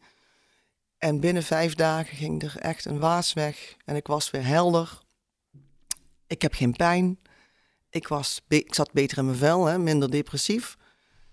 En 0.97 1.19
binnen 1.19 1.43
vijf 1.43 1.75
dagen 1.75 2.17
ging 2.17 2.43
er 2.43 2.57
echt 2.57 2.85
een 2.85 2.99
waas 2.99 3.33
weg. 3.33 3.75
En 3.85 3.95
ik 3.95 4.07
was 4.07 4.31
weer 4.31 4.45
helder. 4.45 4.99
Ik 6.27 6.41
heb 6.41 6.53
geen 6.53 6.75
pijn. 6.75 7.19
Ik, 7.91 8.07
was 8.07 8.41
ik 8.47 8.73
zat 8.73 8.91
beter 8.91 9.17
in 9.17 9.25
mijn 9.25 9.37
vel, 9.37 9.65
hè, 9.65 9.77
minder 9.77 10.11
depressief. 10.11 10.77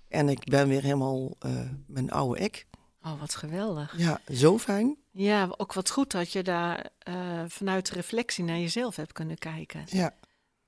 En 0.08 0.28
ik 0.28 0.44
ben 0.44 0.68
weer 0.68 0.82
helemaal 0.82 1.36
uh, 1.46 1.70
mijn 1.86 2.10
oude 2.10 2.40
ik. 2.40 2.66
Oh, 3.02 3.20
wat 3.20 3.34
geweldig. 3.34 3.94
Ja, 3.96 4.20
zo 4.32 4.58
fijn. 4.58 4.96
Ja, 5.10 5.54
ook 5.56 5.72
wat 5.72 5.90
goed 5.90 6.10
dat 6.10 6.32
je 6.32 6.42
daar 6.42 6.88
uh, 7.08 7.42
vanuit 7.46 7.86
de 7.88 7.94
reflectie 7.94 8.44
naar 8.44 8.58
jezelf 8.58 8.96
hebt 8.96 9.12
kunnen 9.12 9.38
kijken. 9.38 9.82
Ja. 9.86 10.14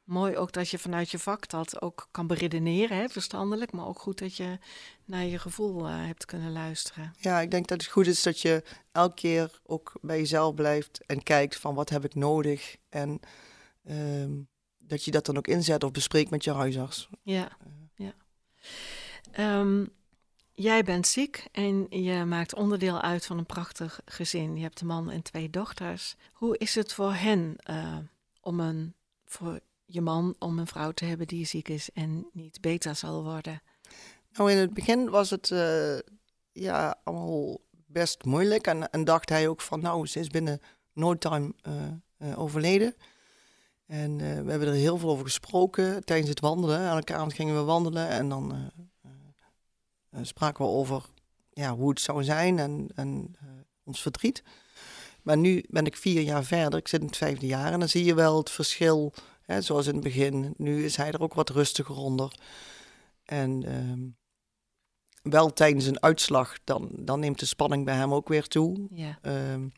Mooi 0.04 0.36
ook 0.36 0.52
dat 0.52 0.68
je 0.68 0.78
vanuit 0.78 1.10
je 1.10 1.18
vak 1.18 1.48
dat 1.48 1.82
ook 1.82 2.08
kan 2.10 2.26
beredeneren, 2.26 2.96
hè, 2.96 3.08
verstandelijk. 3.08 3.72
Maar 3.72 3.86
ook 3.86 3.98
goed 3.98 4.18
dat 4.18 4.36
je 4.36 4.58
naar 5.04 5.24
je 5.24 5.38
gevoel 5.38 5.88
uh, 5.88 6.06
hebt 6.06 6.24
kunnen 6.24 6.52
luisteren. 6.52 7.14
Ja, 7.18 7.40
ik 7.40 7.50
denk 7.50 7.66
dat 7.66 7.80
het 7.80 7.90
goed 7.90 8.06
is 8.06 8.22
dat 8.22 8.40
je 8.40 8.64
elke 8.92 9.14
keer 9.14 9.60
ook 9.62 9.92
bij 10.00 10.18
jezelf 10.18 10.54
blijft 10.54 11.06
en 11.06 11.22
kijkt 11.22 11.56
van 11.56 11.74
wat 11.74 11.88
heb 11.88 12.04
ik 12.04 12.14
nodig. 12.14 12.76
En 12.88 13.20
um, 13.90 14.48
dat 14.90 15.04
je 15.04 15.10
dat 15.10 15.26
dan 15.26 15.36
ook 15.36 15.46
inzet 15.46 15.84
of 15.84 15.90
bespreekt 15.90 16.30
met 16.30 16.44
je 16.44 16.52
huisarts. 16.52 17.08
Ja, 17.22 17.48
ja. 17.94 18.14
Um, 19.60 19.88
jij 20.52 20.82
bent 20.82 21.06
ziek 21.06 21.44
en 21.52 21.86
je 21.90 22.24
maakt 22.24 22.54
onderdeel 22.54 23.00
uit 23.00 23.26
van 23.26 23.38
een 23.38 23.46
prachtig 23.46 24.00
gezin. 24.04 24.56
Je 24.56 24.62
hebt 24.62 24.80
een 24.80 24.86
man 24.86 25.10
en 25.10 25.22
twee 25.22 25.50
dochters. 25.50 26.16
Hoe 26.32 26.58
is 26.58 26.74
het 26.74 26.92
voor 26.92 27.12
hen 27.12 27.56
uh, 27.70 27.96
om 28.40 28.60
een, 28.60 28.94
voor 29.24 29.60
je 29.84 30.00
man 30.00 30.34
om 30.38 30.58
een 30.58 30.66
vrouw 30.66 30.90
te 30.90 31.04
hebben 31.04 31.26
die 31.26 31.46
ziek 31.46 31.68
is 31.68 31.90
en 31.90 32.26
niet 32.32 32.60
beter 32.60 32.94
zal 32.94 33.22
worden? 33.22 33.62
Nou, 34.32 34.50
in 34.50 34.56
het 34.56 34.74
begin 34.74 35.10
was 35.10 35.30
het 35.30 35.50
uh, 35.50 35.98
ja, 36.52 37.00
allemaal 37.04 37.60
best 37.86 38.24
moeilijk. 38.24 38.66
En, 38.66 38.90
en, 38.90 39.04
dacht 39.04 39.28
hij 39.28 39.48
ook 39.48 39.60
van, 39.60 39.80
nou, 39.80 40.06
ze 40.06 40.18
is 40.18 40.28
binnen 40.28 40.60
no 40.92 41.18
time 41.18 41.54
uh, 42.18 42.38
overleden. 42.38 42.94
En 43.90 44.16
we 44.16 44.50
hebben 44.50 44.68
er 44.68 44.74
heel 44.74 44.98
veel 44.98 45.08
over 45.08 45.24
gesproken 45.24 46.04
tijdens 46.04 46.28
het 46.28 46.40
wandelen. 46.40 46.88
Elke 46.88 47.14
avond 47.14 47.34
gingen 47.34 47.54
we 47.54 47.62
wandelen 47.62 48.08
en 48.08 48.28
dan 48.28 48.70
uh, 50.14 50.20
spraken 50.22 50.64
we 50.64 50.70
over 50.70 51.04
ja, 51.52 51.74
hoe 51.74 51.88
het 51.88 52.00
zou 52.00 52.24
zijn 52.24 52.58
en, 52.58 52.88
en 52.94 53.34
ons 53.84 54.02
verdriet. 54.02 54.42
Maar 55.22 55.36
nu 55.36 55.64
ben 55.68 55.86
ik 55.86 55.96
vier 55.96 56.22
jaar 56.22 56.44
verder, 56.44 56.78
ik 56.78 56.88
zit 56.88 57.00
in 57.00 57.06
het 57.06 57.16
vijfde 57.16 57.46
jaar 57.46 57.72
en 57.72 57.78
dan 57.78 57.88
zie 57.88 58.04
je 58.04 58.14
wel 58.14 58.38
het 58.38 58.50
verschil. 58.50 59.12
Hè, 59.42 59.62
zoals 59.62 59.86
in 59.86 59.94
het 59.94 60.02
begin, 60.02 60.54
nu 60.56 60.84
is 60.84 60.96
hij 60.96 61.12
er 61.12 61.20
ook 61.20 61.34
wat 61.34 61.48
rustiger 61.48 61.96
onder. 61.96 62.38
En 63.24 63.62
uh, 63.62 65.32
wel 65.32 65.52
tijdens 65.52 65.86
een 65.86 66.02
uitslag, 66.02 66.58
dan, 66.64 66.90
dan 66.92 67.20
neemt 67.20 67.38
de 67.38 67.46
spanning 67.46 67.84
bij 67.84 67.94
hem 67.94 68.14
ook 68.14 68.28
weer 68.28 68.46
toe. 68.46 68.88
Ja. 68.90 69.18
Ehm, 69.22 69.68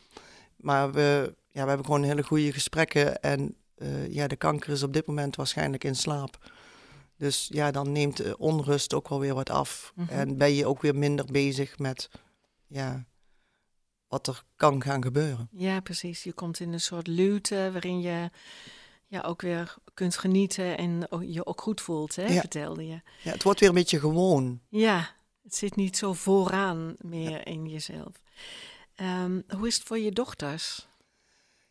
maar 0.57 0.93
we, 0.93 1.35
ja, 1.51 1.63
we 1.63 1.69
hebben 1.69 1.87
gewoon 1.87 2.03
hele 2.03 2.23
goede 2.23 2.53
gesprekken 2.53 3.21
en 3.21 3.57
uh, 3.83 4.13
ja, 4.13 4.27
de 4.27 4.37
kanker 4.37 4.73
is 4.73 4.83
op 4.83 4.93
dit 4.93 5.07
moment 5.07 5.37
waarschijnlijk 5.37 5.85
in 5.85 5.97
slaap. 5.97 6.51
Dus 7.17 7.49
ja, 7.53 7.71
dan 7.71 7.93
neemt 7.93 8.17
de 8.17 8.39
onrust 8.39 8.95
ook 8.95 9.09
wel 9.09 9.21
weer 9.21 9.35
wat 9.35 9.51
af. 9.51 9.93
Mhm. 9.95 10.09
En 10.09 10.37
ben 10.37 10.53
je 10.55 10.67
ook 10.67 10.83
weer 10.83 10.95
minder 10.97 11.25
bezig 11.25 11.79
met 11.79 12.11
ja, 12.67 13.05
wat 14.09 14.27
er 14.27 14.43
kan 14.57 14.83
gaan 14.83 15.03
gebeuren. 15.03 15.49
Ja, 15.53 15.81
precies. 15.81 16.23
Je 16.23 16.33
komt 16.33 16.61
in 16.61 16.73
een 16.73 16.81
soort 16.81 17.07
luwte 17.07 17.69
waarin 17.73 18.01
je 18.01 18.31
ja, 19.07 19.21
ook 19.21 19.43
weer 19.43 19.75
kunt 19.95 20.17
genieten 20.17 20.77
en 20.79 21.07
je 21.21 21.47
ook 21.47 21.61
goed 21.61 21.81
voelt, 21.81 22.17
hè, 22.17 22.27
Ja. 22.27 22.41
vertelde 22.41 22.87
je. 22.87 23.01
Ja, 23.23 23.31
het 23.33 23.43
wordt 23.43 23.61
weer 23.61 23.69
een 23.69 23.75
beetje 23.75 24.01
gewoon. 24.01 24.61
Ja, 24.69 25.11
het 25.43 25.55
zit 25.55 25.77
niet 25.77 25.97
zo 25.97 26.13
vooraan 26.13 26.95
meer 26.99 27.47
in 27.47 27.69
jezelf. 27.69 28.23
Ehm, 28.95 29.41
hoe 29.57 29.67
is 29.67 29.75
het 29.75 29.85
voor 29.87 29.99
je 29.99 30.13
dochters? 30.13 30.89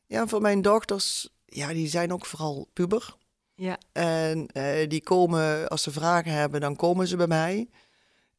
Ja, 0.06 0.28
voor 0.28 0.42
mijn 0.42 0.62
dochters, 0.62 1.30
ja, 1.54 1.68
die 1.74 1.88
zijn 1.88 2.14
ook 2.14 2.26
vooral 2.26 2.68
puber. 2.74 3.16
Ja, 3.56 3.78
En 3.92 4.48
eh, 4.48 4.90
die 4.90 5.04
komen, 5.04 5.68
als 5.70 5.84
ze 5.84 5.92
vragen 5.92 6.32
hebben, 6.32 6.62
dan 6.62 6.76
komen 6.76 7.08
ze 7.08 7.16
bij 7.16 7.28
mij. 7.28 7.70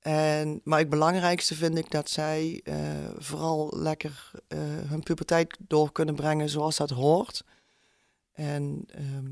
En, 0.00 0.60
maar 0.64 0.78
het 0.78 0.88
belangrijkste 0.88 1.54
vind 1.54 1.78
ik 1.78 1.90
dat 1.90 2.10
zij 2.10 2.60
eh, 2.64 2.76
vooral 3.18 3.72
lekker 3.76 4.30
eh, 4.48 4.58
hun 4.62 5.02
puberteit 5.02 5.56
door 5.60 5.92
kunnen 5.92 6.14
brengen 6.14 6.48
zoals 6.48 6.76
dat 6.76 6.90
hoort. 6.90 7.44
En 8.32 8.84
ehm, 8.86 9.30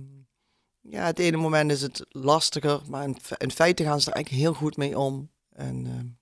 ja, 0.81 1.05
het 1.05 1.19
ene 1.19 1.37
moment 1.37 1.71
is 1.71 1.83
het 1.83 2.05
lastiger, 2.09 2.81
maar 2.89 3.05
in, 3.05 3.17
fe- 3.21 3.35
in 3.39 3.51
feite 3.51 3.83
gaan 3.85 4.01
ze 4.01 4.09
er 4.11 4.15
eigenlijk 4.17 4.45
heel 4.45 4.55
goed 4.55 4.77
mee 4.77 4.99
om. 4.99 5.31
En 5.53 6.19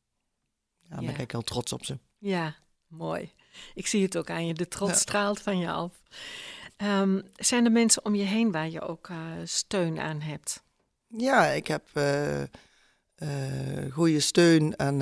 ja, 0.91 0.97
ben 0.97 1.19
ik 1.21 1.31
heel 1.31 1.43
trots 1.43 1.73
op 1.73 1.85
ze. 1.85 1.99
ja, 2.19 2.55
mooi. 2.87 3.33
Ik 3.75 3.87
zie 3.87 4.03
het 4.03 4.17
ook 4.17 4.31
aan 4.31 4.47
je. 4.47 4.55
De 4.55 4.69
trots 4.69 4.93
Ja. 4.93 4.99
straalt 4.99 5.41
van 5.41 5.59
je 5.59 5.71
af. 5.71 6.03
Ehm, 6.79 7.21
zijn 7.35 7.65
er 7.65 7.73
mensen 7.73 8.05
om 8.05 8.15
je 8.15 8.25
heen 8.25 8.53
waar 8.53 8.69
je 8.71 8.81
ook 8.81 9.09
eh, 9.09 9.17
steun 9.45 10.01
aan 10.01 10.21
hebt? 10.21 10.63
Ja, 11.07 11.45
ik 11.47 11.67
heb 11.67 11.89
eh, 11.93 12.43
goede 13.93 14.21
steun 14.21 14.79
aan, 14.79 14.97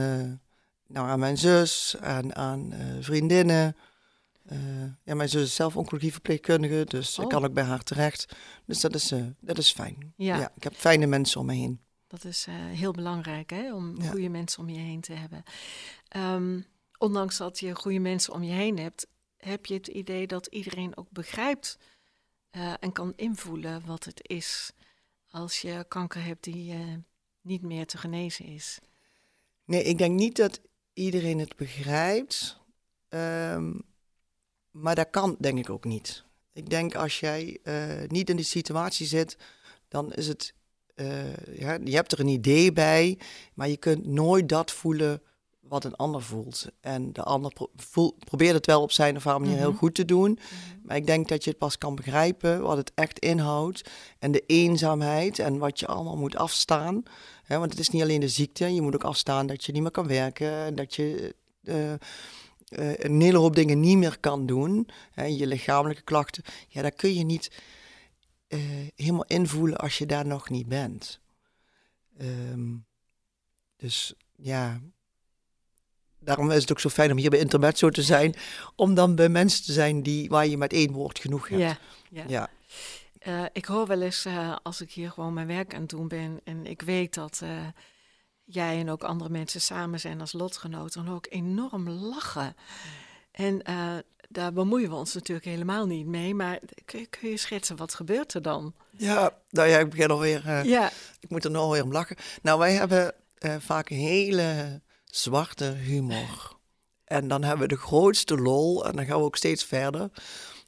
nou, 0.86 1.08
aan 1.08 1.18
mijn 1.18 1.38
zus, 1.38 1.96
aan, 2.00 2.34
aan 2.34 2.72
vriendinnen. 3.00 3.76
Ja, 5.04 5.14
mijn 5.14 5.28
zus 5.28 5.42
is 5.42 5.54
zelf 5.54 5.76
oncologieverpleegkundige, 5.76 6.84
dus 6.84 7.18
Oh. 7.18 7.24
ik 7.24 7.30
kan 7.30 7.44
ook 7.44 7.52
bij 7.52 7.64
haar 7.64 7.82
terecht. 7.82 8.36
Dus 8.64 8.80
dat 8.80 8.94
is, 8.94 9.12
dat 9.40 9.58
is 9.58 9.72
fijn. 9.72 10.12
Ja. 10.16 10.52
ik 10.56 10.62
heb 10.62 10.74
fijne 10.74 11.06
mensen 11.06 11.40
om 11.40 11.46
me 11.46 11.54
heen. 11.54 11.80
Dat 12.06 12.24
is 12.24 12.46
heel 12.50 12.92
belangrijk, 12.92 13.50
hè, 13.50 13.74
om 13.74 14.02
Ja. 14.02 14.10
goede 14.10 14.28
mensen 14.28 14.60
om 14.62 14.68
je 14.68 14.78
heen 14.78 15.00
te 15.00 15.12
hebben. 15.12 15.42
Ehm, 16.08 16.60
ondanks 16.98 17.36
dat 17.36 17.58
je 17.58 17.74
goede 17.74 17.98
mensen 17.98 18.32
om 18.32 18.42
je 18.42 18.52
heen 18.52 18.78
hebt, 18.78 19.06
heb 19.36 19.66
je 19.66 19.74
het 19.74 19.86
idee 19.86 20.26
dat 20.26 20.46
iedereen 20.46 20.96
ook 20.96 21.10
begrijpt 21.10 21.78
eh, 22.50 22.74
en 22.80 22.92
kan 22.92 23.12
invoelen 23.16 23.86
wat 23.86 24.04
het 24.04 24.20
is 24.22 24.72
als 25.30 25.60
je 25.60 25.84
kanker 25.88 26.24
hebt 26.24 26.44
die 26.44 26.72
eh, 26.72 26.94
niet 27.40 27.62
meer 27.62 27.86
te 27.86 27.98
genezen 27.98 28.44
is. 28.44 28.78
Nee, 29.64 29.82
ik 29.82 29.98
denk 29.98 30.18
niet 30.18 30.36
dat 30.36 30.60
iedereen 30.92 31.38
het 31.38 31.56
begrijpt. 31.56 32.60
ehm, 33.08 33.72
maar 34.70 34.94
dat 34.94 35.10
kan 35.10 35.36
denk 35.38 35.58
ik 35.58 35.70
ook 35.70 35.84
niet. 35.84 36.24
Ik 36.52 36.70
denk 36.70 36.94
als 36.94 37.20
jij 37.20 37.58
eh, 37.62 38.08
niet 38.08 38.30
in 38.30 38.36
die 38.36 38.44
situatie 38.44 39.06
zit, 39.06 39.36
dan 39.88 40.12
is 40.12 40.28
het. 40.28 40.54
ja, 41.52 41.78
je 41.84 41.94
hebt 41.94 42.12
er 42.12 42.20
een 42.20 42.28
idee 42.28 42.72
bij, 42.72 43.18
maar 43.54 43.68
je 43.68 43.76
kunt 43.76 44.06
nooit 44.06 44.48
dat 44.48 44.72
voelen 44.72 45.22
wat 45.68 45.84
een 45.84 45.96
ander 45.96 46.22
voelt. 46.22 46.66
En 46.80 47.12
de 47.12 47.22
ander 47.22 47.52
pro 47.92 48.12
probeert 48.18 48.54
het 48.54 48.66
wel 48.66 48.82
op 48.82 48.92
zijn 48.92 49.16
of 49.16 49.24
haar 49.24 49.40
manier 49.40 49.56
heel 49.56 49.68
Mhm. 49.70 49.78
goed 49.78 49.94
te 49.94 50.04
doen. 50.04 50.38
Maar 50.82 50.96
ik 50.96 51.06
denk 51.06 51.28
dat 51.28 51.44
je 51.44 51.50
het 51.50 51.58
pas 51.58 51.78
kan 51.78 51.94
begrijpen 51.94 52.62
wat 52.62 52.76
het 52.76 52.92
echt 52.94 53.18
inhoudt. 53.18 53.90
En 54.18 54.32
de 54.32 54.44
eenzaamheid 54.46 55.38
en 55.38 55.58
wat 55.58 55.80
je 55.80 55.86
allemaal 55.86 56.16
moet 56.16 56.36
afstaan. 56.36 57.02
Hè, 57.42 57.58
want 57.58 57.70
het 57.70 57.80
is 57.80 57.88
niet 57.88 58.02
alleen 58.02 58.20
de 58.20 58.28
ziekte. 58.28 58.74
Je 58.74 58.80
moet 58.82 58.94
ook 58.94 59.04
afstaan 59.04 59.46
dat 59.46 59.64
je 59.64 59.72
niet 59.72 59.82
meer 59.82 59.90
kan 59.90 60.06
werken. 60.06 60.52
En 60.52 60.74
dat 60.74 60.94
je 60.94 61.34
eh, 61.62 61.92
eh, 61.92 61.98
een 62.96 63.20
hele 63.20 63.38
hoop 63.38 63.54
dingen 63.54 63.80
niet 63.80 63.96
meer 63.96 64.18
kan 64.20 64.46
doen. 64.46 64.88
Hè, 65.10 65.24
je 65.24 65.46
lichamelijke 65.46 66.02
klachten. 66.02 66.42
Ja, 66.68 66.82
daar 66.82 66.90
kun 66.90 67.14
je 67.14 67.24
niet 67.24 67.50
eh, 68.48 68.60
helemaal 68.94 69.24
invoelen 69.24 69.76
als 69.78 69.98
je 69.98 70.06
daar 70.06 70.26
nog 70.26 70.50
niet 70.50 70.66
bent. 70.68 71.20
Ehm, 72.18 72.74
dus 73.76 74.14
ja, 74.36 74.80
daarom 76.26 76.50
is 76.50 76.60
het 76.60 76.70
ook 76.70 76.80
zo 76.80 76.88
fijn 76.88 77.10
om 77.10 77.16
hier 77.16 77.30
bij 77.30 77.38
Intermezzo 77.38 77.90
te 77.90 78.02
zijn. 78.02 78.34
Om 78.76 78.94
dan 78.94 79.14
bij 79.14 79.28
mensen 79.28 79.64
te 79.64 79.72
zijn 79.72 80.02
die, 80.02 80.28
waar 80.28 80.46
je 80.46 80.56
met 80.56 80.72
één 80.72 80.92
woord 80.92 81.18
genoeg 81.18 81.48
hebt. 81.48 81.60
Ja, 81.60 81.78
ja. 82.10 82.24
ja. 82.26 82.50
Eh, 83.26 83.44
ik 83.52 83.64
hoor 83.64 83.86
wel 83.86 84.00
eens 84.00 84.24
eh, 84.24 84.56
als 84.62 84.80
ik 84.80 84.92
hier 84.92 85.10
gewoon 85.10 85.34
mijn 85.34 85.46
werk 85.46 85.74
aan 85.74 85.80
het 85.80 85.90
doen 85.90 86.08
ben 86.08 86.40
en 86.44 86.66
ik 86.66 86.82
weet 86.82 87.14
dat 87.14 87.40
eh, 87.42 87.50
jij 88.44 88.78
en 88.78 88.90
ook 88.90 89.04
andere 89.04 89.30
mensen 89.30 89.60
samen 89.60 90.00
zijn 90.00 90.20
als 90.20 90.32
lotgenoten, 90.32 91.04
dan 91.04 91.14
ook 91.14 91.26
enorm 91.30 91.90
lachen. 91.90 92.56
En 93.30 93.62
daar 94.28 94.52
bemoeien 94.52 94.88
we 94.88 94.94
ons 94.94 95.14
natuurlijk 95.14 95.46
helemaal 95.46 95.86
niet 95.86 96.06
mee, 96.06 96.34
maar 96.34 96.58
kun 96.84 96.98
je, 96.98 97.06
kun 97.06 97.28
je 97.28 97.36
schetsen 97.36 97.76
wat 97.76 97.94
gebeurt 97.94 98.34
er 98.34 98.42
dan? 98.42 98.74
Ja, 98.90 99.38
nou 99.50 99.68
ja, 99.68 99.78
ik 99.78 99.90
begin 99.90 100.10
alweer. 100.10 100.66
Ja, 100.66 100.90
Ik 101.20 101.30
moet 101.30 101.44
er 101.44 101.50
nou 101.50 101.64
alweer 101.64 101.82
om 101.82 101.92
lachen. 101.92 102.16
Nou, 102.42 102.58
wij 102.58 102.72
hebben 102.72 103.14
vaak 103.58 103.88
hele 103.88 104.80
zwarte 105.16 105.64
humor. 105.64 106.54
En 107.04 107.28
dan 107.28 107.42
hebben 107.42 107.68
we 107.68 107.74
de 107.74 107.80
grootste 107.80 108.36
lol 108.36 108.86
en 108.86 108.96
dan 108.96 109.04
gaan 109.04 109.18
we 109.18 109.24
ook 109.24 109.36
steeds 109.36 109.64
verder. 109.64 110.10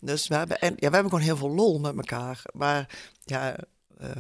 Dus 0.01 0.29
we 0.29 0.35
hebben, 0.35 0.59
en, 0.61 0.71
ja, 0.77 0.89
we 0.89 0.95
hebben 0.95 1.09
gewoon 1.11 1.25
heel 1.25 1.37
veel 1.37 1.51
lol 1.55 1.79
met 1.79 1.97
elkaar. 1.97 2.43
Maar 2.53 2.89
ja, 3.25 3.57
eh, 3.99 4.11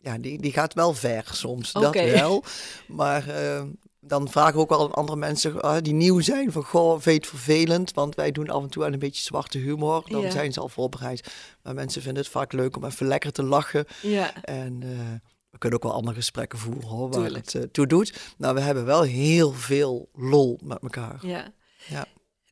ja 0.00 0.18
die, 0.18 0.40
die 0.40 0.52
gaat 0.52 0.74
wel 0.74 0.94
ver 0.94 1.28
soms, 1.32 1.72
dat 1.72 1.94
wel. 1.94 2.44
Maar 2.88 3.28
eh, 3.28 3.62
dan 4.00 4.28
vragen 4.28 4.54
we 4.54 4.60
ook 4.60 4.68
wel 4.68 4.84
aan 4.84 4.92
andere 4.94 5.18
mensen 5.18 5.60
ah, 5.62 5.82
die 5.82 5.92
nieuw 5.92 6.20
zijn 6.20 6.52
van, 6.52 6.64
goh, 6.64 7.00
vind 7.00 7.16
het 7.16 7.26
vervelend? 7.26 7.92
Want 7.94 8.14
wij 8.14 8.32
doen 8.32 8.50
af 8.50 8.62
en 8.62 8.68
toe 8.70 8.84
aan 8.84 8.92
een 8.92 8.98
beetje 8.98 9.22
zwarte 9.22 9.58
humor. 9.58 10.04
Dan 10.10 10.20
Ja. 10.20 10.30
zijn 10.30 10.52
ze 10.52 10.60
al 10.60 10.68
voorbereid. 10.68 11.32
Maar 11.62 11.74
mensen 11.74 12.02
vinden 12.02 12.22
het 12.22 12.32
vaak 12.32 12.52
leuk 12.52 12.76
om 12.76 12.84
even 12.84 13.06
lekker 13.06 13.32
te 13.32 13.42
lachen. 13.42 13.84
ja, 14.02 14.42
En 14.44 14.82
eh, 14.82 15.30
we 15.56 15.62
kunnen 15.62 15.78
ook 15.78 15.84
wel 15.84 16.00
andere 16.00 16.16
gesprekken 16.16 16.58
voeren 16.58 16.88
hoor, 16.88 17.10
waar 17.10 17.30
het 17.30 17.54
uh, 17.54 17.62
toe 17.62 17.86
doet. 17.86 18.34
Nou, 18.38 18.54
we 18.54 18.60
hebben 18.60 18.84
wel 18.84 19.02
heel 19.02 19.52
veel 19.52 20.08
lol 20.14 20.60
met 20.62 20.82
elkaar. 20.82 21.26
Ja. 21.26 21.52
Ja. 21.88 22.06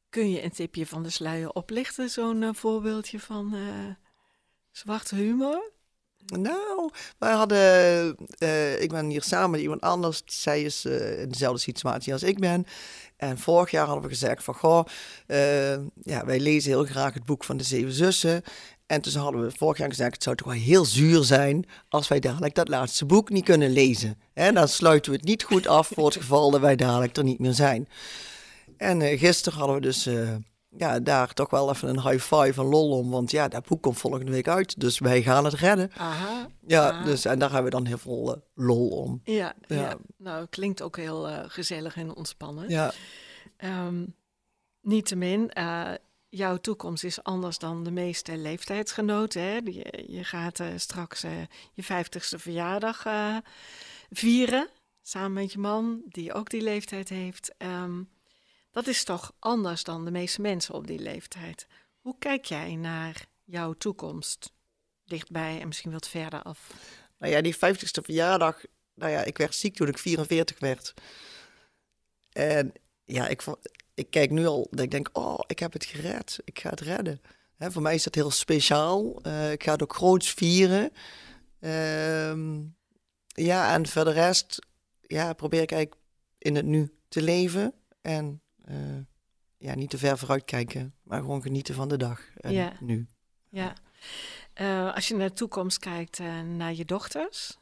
Kun 0.08 0.30
je 0.30 0.42
een 0.42 0.50
tipje 0.50 0.86
van 0.86 1.02
de 1.02 1.10
sluier 1.10 1.50
oplichten, 1.50 2.08
zo'n 2.08 2.42
uh, 2.42 2.48
voorbeeldje 2.52 3.20
van 3.20 3.54
uh, 3.54 3.60
zwarte 4.70 5.14
humor? 5.14 5.72
Nou, 6.26 6.90
wij 7.18 7.32
hadden, 7.32 8.10
ik 8.80 8.90
ben 8.90 9.06
hier 9.08 9.22
samen 9.22 9.50
met 9.50 9.60
iemand 9.60 9.80
anders. 9.80 10.22
Zij 10.26 10.62
is 10.62 10.84
in 10.84 11.28
dezelfde 11.28 11.60
situatie 11.60 12.12
als 12.12 12.22
ik 12.22 12.38
ben. 12.38 12.66
En 13.16 13.38
vorig 13.38 13.70
jaar 13.70 13.86
hadden 13.86 14.04
we 14.04 14.08
gezegd 14.08 14.44
van, 14.44 14.54
goh, 14.54 14.84
ja, 16.02 16.24
wij 16.24 16.40
lezen 16.40 16.70
heel 16.70 16.84
graag 16.84 17.14
het 17.14 17.24
boek 17.24 17.44
van 17.44 17.56
de 17.56 17.64
Zeven 17.64 17.92
Zussen. 17.92 18.42
En 18.86 19.00
toen 19.00 19.22
hadden 19.22 19.42
we 19.42 19.50
vorig 19.50 19.78
jaar 19.78 19.88
gezegd, 19.88 20.14
het 20.14 20.22
zou 20.22 20.36
toch 20.36 20.46
wel 20.46 20.56
heel 20.56 20.84
zuur 20.84 21.22
zijn 21.22 21.66
als 21.88 22.08
wij 22.08 22.20
dadelijk 22.20 22.54
dat 22.54 22.68
laatste 22.68 23.04
boek 23.04 23.30
niet 23.30 23.44
kunnen 23.44 23.70
lezen. 23.70 24.18
En 24.32 24.54
dan 24.54 24.68
sluiten 24.68 25.10
we 25.10 25.16
het 25.16 25.26
niet 25.26 25.42
goed 25.42 25.66
af 25.66 25.88
voor 25.88 26.04
het 26.04 26.16
geval 26.16 26.50
dat 26.50 26.60
wij 26.60 26.76
dadelijk 26.76 27.16
er 27.16 27.24
niet 27.24 27.38
meer 27.38 27.52
zijn. 27.52 27.88
En 28.76 29.18
gisteren 29.18 29.58
hadden 29.58 29.76
we 29.76 29.82
dus 29.82 30.08
ja, 30.76 31.00
daar 31.00 31.32
toch 31.32 31.50
wel 31.50 31.70
even 31.70 31.88
een 31.88 32.00
high 32.00 32.34
five 32.34 32.54
van 32.54 32.66
lol 32.66 32.98
om. 32.98 33.10
Want 33.10 33.30
ja, 33.30 33.48
dat 33.48 33.66
boek 33.66 33.82
komt 33.82 33.98
volgende 33.98 34.32
week 34.32 34.48
uit. 34.48 34.80
Dus 34.80 34.98
wij 34.98 35.22
gaan 35.22 35.44
het 35.44 35.54
redden. 35.54 35.90
Aha, 35.96 36.48
ja, 36.66 36.90
aha. 36.90 37.04
Dus, 37.04 37.24
en 37.24 37.38
daar 37.38 37.52
hebben 37.52 37.70
we 37.70 37.76
dan 37.76 37.86
heel 37.86 37.98
veel 37.98 38.36
uh, 38.36 38.66
lol 38.66 38.88
om. 38.88 39.20
Ja, 39.24 39.54
ja. 39.66 39.76
Ja. 39.76 39.96
nou 40.16 40.46
klinkt 40.50 40.82
ook 40.82 40.96
heel 40.96 41.28
gezellig 41.46 41.96
en 41.96 42.14
ontspannen. 42.14 42.68
Ja, 42.68 42.92
Um, 43.64 44.14
Niettemin, 44.80 45.50
jouw 46.36 46.56
toekomst 46.56 47.04
is 47.04 47.22
anders 47.22 47.58
dan 47.58 47.84
de 47.84 47.90
meeste 47.90 48.36
leeftijdsgenoten. 48.36 49.42
Hè? 49.42 49.54
Je, 49.64 50.04
je 50.06 50.24
gaat 50.24 50.58
uh, 50.58 50.68
straks 50.76 51.24
uh, 51.24 51.32
je 51.72 51.82
vijftigste 51.82 52.38
verjaardag 52.38 53.06
uh, 53.06 53.36
vieren, 54.10 54.68
samen 55.02 55.32
met 55.32 55.52
je 55.52 55.58
man, 55.58 56.02
die 56.08 56.32
ook 56.32 56.50
die 56.50 56.62
leeftijd 56.62 57.08
heeft. 57.08 57.54
Um, 57.58 58.08
dat 58.70 58.86
is 58.86 59.04
toch 59.04 59.32
anders 59.38 59.84
dan 59.84 60.04
de 60.04 60.10
meeste 60.10 60.40
mensen 60.40 60.74
op 60.74 60.86
die 60.86 60.98
leeftijd. 60.98 61.66
Hoe 62.00 62.16
kijk 62.18 62.44
jij 62.44 62.74
naar 62.74 63.26
jouw 63.44 63.72
toekomst? 63.72 64.52
Dichtbij 65.04 65.60
en 65.60 65.66
misschien 65.66 65.92
wat 65.92 66.08
verder 66.08 66.42
af. 66.42 66.70
nou 67.18 67.32
ja, 67.32 67.40
die 67.40 67.56
vijftigste 67.56 68.02
verjaardag. 68.02 68.64
Nou 68.94 69.10
ja, 69.10 69.22
ik 69.22 69.38
werd 69.38 69.54
ziek 69.54 69.74
toen 69.74 69.88
ik 69.88 69.98
44 69.98 70.58
werd. 70.58 70.94
En 72.32 72.72
ja, 73.04 73.28
ik, 73.28 73.42
vo- 73.42 73.60
ik 73.94 74.10
kijk 74.10 74.30
nu 74.30 74.46
al, 74.46 74.66
dat 74.70 74.80
ik 74.80 74.90
denk, 74.90 75.08
oh, 75.12 75.38
ik 75.46 75.58
heb 75.58 75.72
het 75.72 75.84
gered. 75.84 76.38
Ik 76.44 76.58
ga 76.58 76.70
het 76.70 76.80
redden. 76.80 77.20
Hè, 77.56 77.70
voor 77.72 77.82
mij 77.82 77.94
is 77.94 78.02
dat 78.04 78.14
heel 78.14 78.30
speciaal. 78.30 79.22
Eh, 79.22 79.52
ik 79.52 79.62
ga 79.64 79.72
het 79.72 79.82
ook 79.82 79.94
groots 79.94 80.30
vieren. 80.32 80.90
Ehm, 81.60 82.62
ja, 83.26 83.74
en 83.74 83.86
voor 83.86 84.04
de 84.04 84.10
rest 84.12 84.58
ja, 85.00 85.32
probeer 85.32 85.62
ik 85.62 85.72
eigenlijk 85.72 86.02
in 86.38 86.54
het 86.56 86.64
nu 86.64 86.94
te 87.08 87.22
leven. 87.22 87.74
En 88.00 88.42
eh, 88.64 88.76
ja, 89.56 89.74
niet 89.74 89.90
te 89.90 89.98
ver 89.98 90.18
vooruit 90.18 90.44
kijken, 90.44 90.94
maar 91.02 91.20
gewoon 91.20 91.42
genieten 91.42 91.74
van 91.74 91.88
de 91.88 91.96
dag. 91.96 92.20
En 92.36 92.52
Ja. 92.52 92.72
nu. 92.80 93.06
Ja. 93.50 93.72
Uh, 94.60 94.94
als 94.94 95.08
je 95.08 95.14
naar 95.14 95.28
de 95.28 95.34
toekomst 95.34 95.78
kijkt, 95.78 96.18
naar 96.44 96.74
je 96.74 96.84
dochters. 96.84 97.58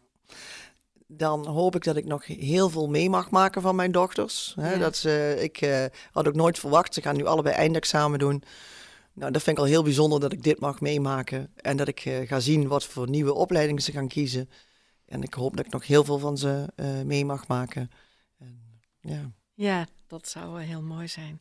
Dan 1.17 1.47
hoop 1.47 1.75
ik 1.75 1.85
dat 1.85 1.97
ik 1.97 2.05
nog 2.05 2.27
heel 2.27 2.71
veel 2.71 2.89
mee 2.89 3.11
mag 3.11 3.31
maken 3.31 3.63
van 3.63 3.77
mijn 3.77 3.93
dochters. 3.93 4.53
Hè, 4.61 4.73
Ja. 4.73 4.79
dat 4.79 4.97
ze, 4.97 5.37
ik 5.41 5.61
uh, 5.61 5.85
had 6.13 6.29
ook 6.29 6.35
nooit 6.35 6.59
verwacht, 6.59 6.95
ze 6.95 7.03
gaan 7.03 7.17
nu 7.17 7.27
allebei 7.27 7.55
eindexamen 7.55 8.19
doen. 8.19 8.43
Nou, 9.13 9.33
dat 9.33 9.43
vind 9.43 9.57
ik 9.57 9.63
al 9.63 9.69
heel 9.69 9.83
bijzonder 9.83 10.21
dat 10.21 10.33
ik 10.33 10.43
dit 10.43 10.61
mag 10.61 10.81
meemaken. 10.81 11.53
En 11.57 11.77
dat 11.77 11.89
ik 11.89 12.05
uh, 12.05 12.29
ga 12.29 12.41
zien 12.41 12.69
wat 12.69 12.85
voor 12.85 13.09
nieuwe 13.09 13.35
opleidingen 13.35 13.83
ze 13.83 13.93
gaan 13.93 14.09
kiezen. 14.09 14.51
En 15.07 15.23
ik 15.23 15.35
hoop 15.35 15.57
dat 15.57 15.67
ik 15.67 15.73
nog 15.73 15.87
heel 15.87 16.05
veel 16.05 16.19
van 16.19 16.39
ze 16.39 16.73
uh, 16.77 17.03
mee 17.03 17.25
mag 17.25 17.47
maken. 17.47 17.91
En, 18.39 18.81
ja. 19.01 19.31
Ja, 19.55 19.87
dat 20.07 20.29
zou 20.29 20.63
heel 20.63 20.83
mooi 20.83 21.09
zijn. 21.09 21.39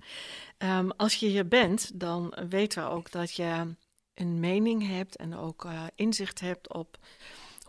Um, 0.57 0.91
als 0.91 1.15
je 1.15 1.27
hier 1.27 1.47
bent, 1.47 1.99
dan 1.99 2.33
weten 2.49 2.83
we 2.83 2.89
ook 2.89 3.11
dat 3.11 3.31
je 3.33 3.75
een 4.13 4.39
mening 4.39 4.87
hebt 4.87 5.15
en 5.15 5.35
ook 5.37 5.67
inzicht 5.95 6.39
hebt 6.39 6.73
op 6.73 6.97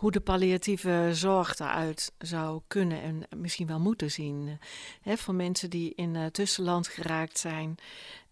hoe 0.03 0.11
de 0.11 0.21
palliatieve 0.21 1.11
zorg 1.13 1.59
eruit 1.59 2.13
zou 2.19 2.63
kunnen 2.67 3.03
en 3.03 3.23
misschien 3.37 3.67
wel 3.67 3.81
moeten 3.81 4.11
zien. 4.11 4.59
Hè, 5.01 5.17
voor 5.17 5.35
mensen 5.35 5.71
die 5.71 5.93
in 5.95 6.15
uh, 6.15 6.27
tussenland 6.27 6.89
geraakt 6.89 7.39
zijn. 7.39 7.75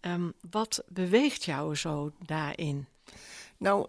Um, 0.01 0.33
wat 0.49 0.83
beweegt 0.87 1.43
jou 1.43 1.75
zo 1.75 2.11
daarin? 2.25 2.87
Nou, 3.57 3.87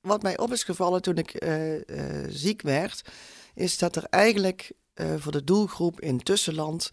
wat 0.00 0.22
mij 0.22 0.38
op 0.38 0.52
is 0.52 0.62
gevallen 0.62 1.02
toen 1.02 1.16
ik 1.16 1.44
uh, 1.44 1.80
ziek 2.28 2.62
werd, 2.62 3.12
is 3.54 3.78
dat 3.78 3.96
er 3.96 4.04
eigenlijk 4.04 4.72
voor 4.94 5.32
de 5.32 5.44
doelgroep 5.44 6.00
in 6.00 6.22
tussenland 6.22 6.90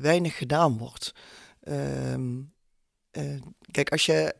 weinig 0.00 0.36
gedaan 0.36 0.78
wordt. 0.78 1.14
Um, 1.68 2.52
kijk, 3.70 3.90
als 3.90 4.06
je. 4.06 4.34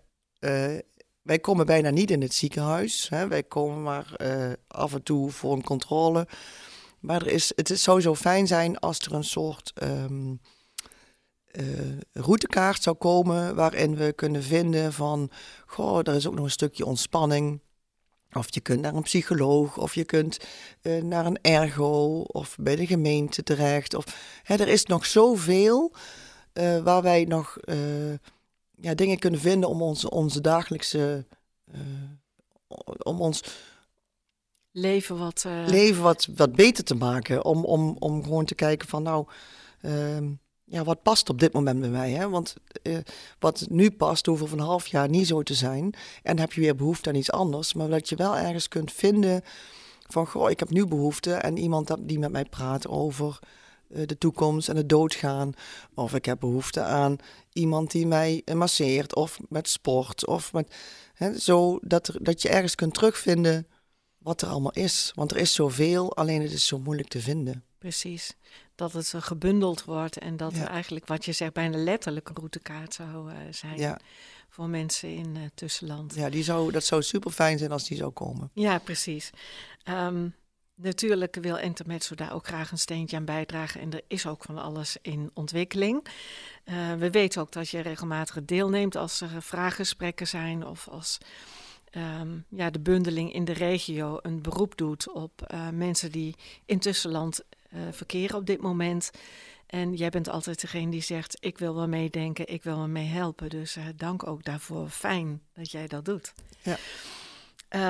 Wij 1.22 1.38
komen 1.38 1.66
bijna 1.66 1.90
niet 1.90 2.10
in 2.10 2.22
het 2.22 2.34
ziekenhuis. 2.34 3.08
Hè? 3.08 3.28
Wij 3.28 3.42
komen 3.42 3.82
maar 3.82 4.16
af 4.66 4.94
en 4.94 5.02
toe 5.02 5.30
voor 5.30 5.52
een 5.52 5.64
controle. 5.64 6.26
Maar 7.00 7.20
er 7.20 7.32
is, 7.32 7.52
het 7.56 7.70
is 7.70 7.82
sowieso 7.82 8.14
fijn 8.14 8.46
zijn 8.46 8.78
als 8.78 8.98
er 8.98 9.12
een 9.12 9.24
soort 9.24 9.72
um, 9.82 10.40
routekaart 12.12 12.82
zou 12.82 12.96
komen 12.96 13.54
waarin 13.54 13.96
we 13.96 14.12
kunnen 14.12 14.42
vinden 14.42 14.92
van, 14.92 15.30
goh, 15.66 15.98
er 15.98 16.14
is 16.14 16.26
ook 16.26 16.34
nog 16.34 16.44
een 16.44 16.50
stukje 16.50 16.86
ontspanning. 16.86 17.60
Of 18.32 18.54
je 18.54 18.60
kunt 18.60 18.80
naar 18.80 18.94
een 18.94 19.02
psycholoog, 19.02 19.78
of 19.78 19.94
je 19.94 20.04
kunt 20.04 20.38
uh, 20.82 21.02
naar 21.02 21.26
een 21.26 21.38
ergo, 21.42 22.20
of 22.20 22.56
bij 22.60 22.76
de 22.76 22.86
gemeente 22.86 23.42
terecht. 23.42 23.94
Of, 23.94 24.04
hè, 24.42 24.54
er 24.54 24.68
is 24.68 24.84
nog 24.84 25.06
zoveel 25.06 25.94
waar 26.82 27.02
wij 27.02 27.24
nog 27.24 27.56
ja, 28.80 28.94
dingen 28.94 29.18
kunnen 29.18 29.40
vinden 29.40 29.68
om 29.68 29.82
onze, 29.82 30.10
onze 30.10 30.40
dagelijkse. 30.40 31.26
om 33.02 33.20
ons 33.20 33.42
leven 34.72 35.18
wat, 35.18 35.44
leven 35.66 36.02
wat, 36.02 36.28
wat 36.36 36.52
beter 36.52 36.84
te 36.84 36.94
maken. 36.94 37.44
Om, 37.44 37.64
om, 37.64 37.96
om 37.98 38.22
gewoon 38.22 38.44
te 38.44 38.54
kijken 38.54 38.88
van 38.88 39.02
nou. 39.02 39.26
ehm, 39.80 40.30
ja, 40.70 40.84
wat 40.84 41.02
past 41.02 41.28
op 41.28 41.40
dit 41.40 41.52
moment 41.52 41.80
bij 41.80 41.88
mij? 41.88 42.10
Hè? 42.10 42.28
Want 42.28 42.54
uh, 42.82 42.98
wat 43.38 43.66
nu 43.68 43.90
past, 43.90 44.26
hoeft 44.26 44.42
over 44.42 44.58
een 44.58 44.64
half 44.64 44.86
jaar 44.86 45.08
niet 45.08 45.26
zo 45.26 45.42
te 45.42 45.54
zijn. 45.54 45.94
En 46.22 46.38
heb 46.38 46.52
je 46.52 46.60
weer 46.60 46.76
behoefte 46.76 47.08
aan 47.08 47.14
iets 47.14 47.30
anders. 47.30 47.74
Maar 47.74 47.88
dat 47.88 48.08
je 48.08 48.16
wel 48.16 48.36
ergens 48.36 48.68
kunt 48.68 48.92
vinden 48.92 49.42
van, 50.08 50.26
goh, 50.26 50.50
ik 50.50 50.58
heb 50.58 50.70
nu 50.70 50.86
behoefte. 50.86 51.34
En 51.34 51.56
iemand 51.56 51.96
die 52.00 52.18
met 52.18 52.32
mij 52.32 52.44
praat 52.44 52.88
over 52.88 53.38
de 53.90 54.18
toekomst 54.18 54.68
en 54.68 54.76
het 54.76 54.88
doodgaan. 54.88 55.52
Of 55.94 56.14
ik 56.14 56.24
heb 56.24 56.40
behoefte 56.40 56.82
aan 56.82 57.16
iemand 57.52 57.90
die 57.90 58.06
mij 58.06 58.42
masseert. 58.54 59.14
Of 59.14 59.38
met 59.48 59.68
sport. 59.68 60.26
Of 60.26 60.52
met, 60.52 60.74
hè, 61.14 61.38
zo 61.38 61.78
dat, 61.82 62.08
er, 62.08 62.24
dat 62.24 62.42
je 62.42 62.48
ergens 62.48 62.74
kunt 62.74 62.94
terugvinden 62.94 63.66
wat 64.18 64.42
er 64.42 64.48
allemaal 64.48 64.72
is. 64.72 65.12
Want 65.14 65.30
er 65.30 65.36
is 65.36 65.54
zoveel, 65.54 66.16
alleen 66.16 66.42
het 66.42 66.52
is 66.52 66.66
zo 66.66 66.78
moeilijk 66.78 67.08
te 67.08 67.20
vinden. 67.20 67.64
Precies. 67.78 68.36
Dat 68.74 68.92
het 68.92 69.12
gebundeld 69.16 69.84
wordt 69.84 70.18
en 70.18 70.36
dat 70.36 70.54
ja. 70.54 70.68
eigenlijk, 70.68 71.06
wat 71.06 71.24
je 71.24 71.32
zegt, 71.32 71.52
bijna 71.52 71.76
letterlijk 71.76 72.28
een 72.28 72.36
routekaart 72.36 72.94
zou 72.94 73.30
uh, 73.30 73.36
zijn 73.50 73.78
ja. 73.78 73.98
voor 74.48 74.68
mensen 74.68 75.08
in 75.08 75.34
uh, 75.36 75.42
tussenland. 75.54 76.14
Ja, 76.14 76.30
die 76.30 76.42
zou, 76.42 76.72
dat 76.72 76.84
zou 76.84 77.02
super 77.02 77.30
fijn 77.30 77.58
zijn 77.58 77.72
als 77.72 77.88
die 77.88 77.96
zou 77.96 78.10
komen. 78.10 78.50
Ja, 78.54 78.78
precies. 78.78 79.30
Um, 79.88 80.34
natuurlijk 80.80 81.36
wil 81.40 81.56
Intermezzo 81.56 82.14
daar 82.14 82.32
ook 82.32 82.46
graag 82.46 82.70
een 82.70 82.78
steentje 82.78 83.16
aan 83.16 83.24
bijdragen 83.24 83.80
en 83.80 83.92
er 83.92 84.02
is 84.06 84.26
ook 84.26 84.42
van 84.42 84.58
alles 84.58 84.96
in 85.02 85.30
ontwikkeling. 85.34 86.06
Uh, 86.64 86.94
we 86.94 87.10
weten 87.10 87.40
ook 87.40 87.52
dat 87.52 87.68
je 87.68 87.80
regelmatig 87.80 88.44
deelneemt 88.44 88.96
als 88.96 89.20
er 89.20 89.42
vraaggesprekken 89.42 90.26
zijn 90.26 90.66
of 90.66 90.88
als 90.88 91.18
um, 91.92 92.44
ja, 92.48 92.70
de 92.70 92.80
bundeling 92.80 93.32
in 93.32 93.44
de 93.44 93.52
regio 93.52 94.18
een 94.22 94.42
beroep 94.42 94.76
doet 94.76 95.12
op 95.12 95.46
uh, 95.54 95.68
mensen 95.68 96.12
die 96.12 96.34
in 96.66 96.78
tussenland 96.78 97.40
uh, 97.74 97.80
verkeren 97.90 98.36
op 98.36 98.46
dit 98.46 98.60
moment. 98.60 99.10
En 99.66 99.94
jij 99.94 100.10
bent 100.10 100.28
altijd 100.28 100.60
degene 100.60 100.90
die 100.90 101.02
zegt: 101.02 101.36
Ik 101.40 101.58
wil 101.58 101.74
wel 101.74 101.88
meedenken, 101.88 102.48
ik 102.48 102.62
wil 102.62 102.76
wel 102.76 102.88
mee 102.88 103.06
helpen. 103.06 103.48
Dus 103.48 103.76
dank 103.96 104.26
ook 104.26 104.44
daarvoor. 104.44 104.88
Fijn 104.88 105.42
dat 105.54 105.70
jij 105.70 105.86
dat 105.86 106.04
doet. 106.04 106.32
Ja. 106.62 106.76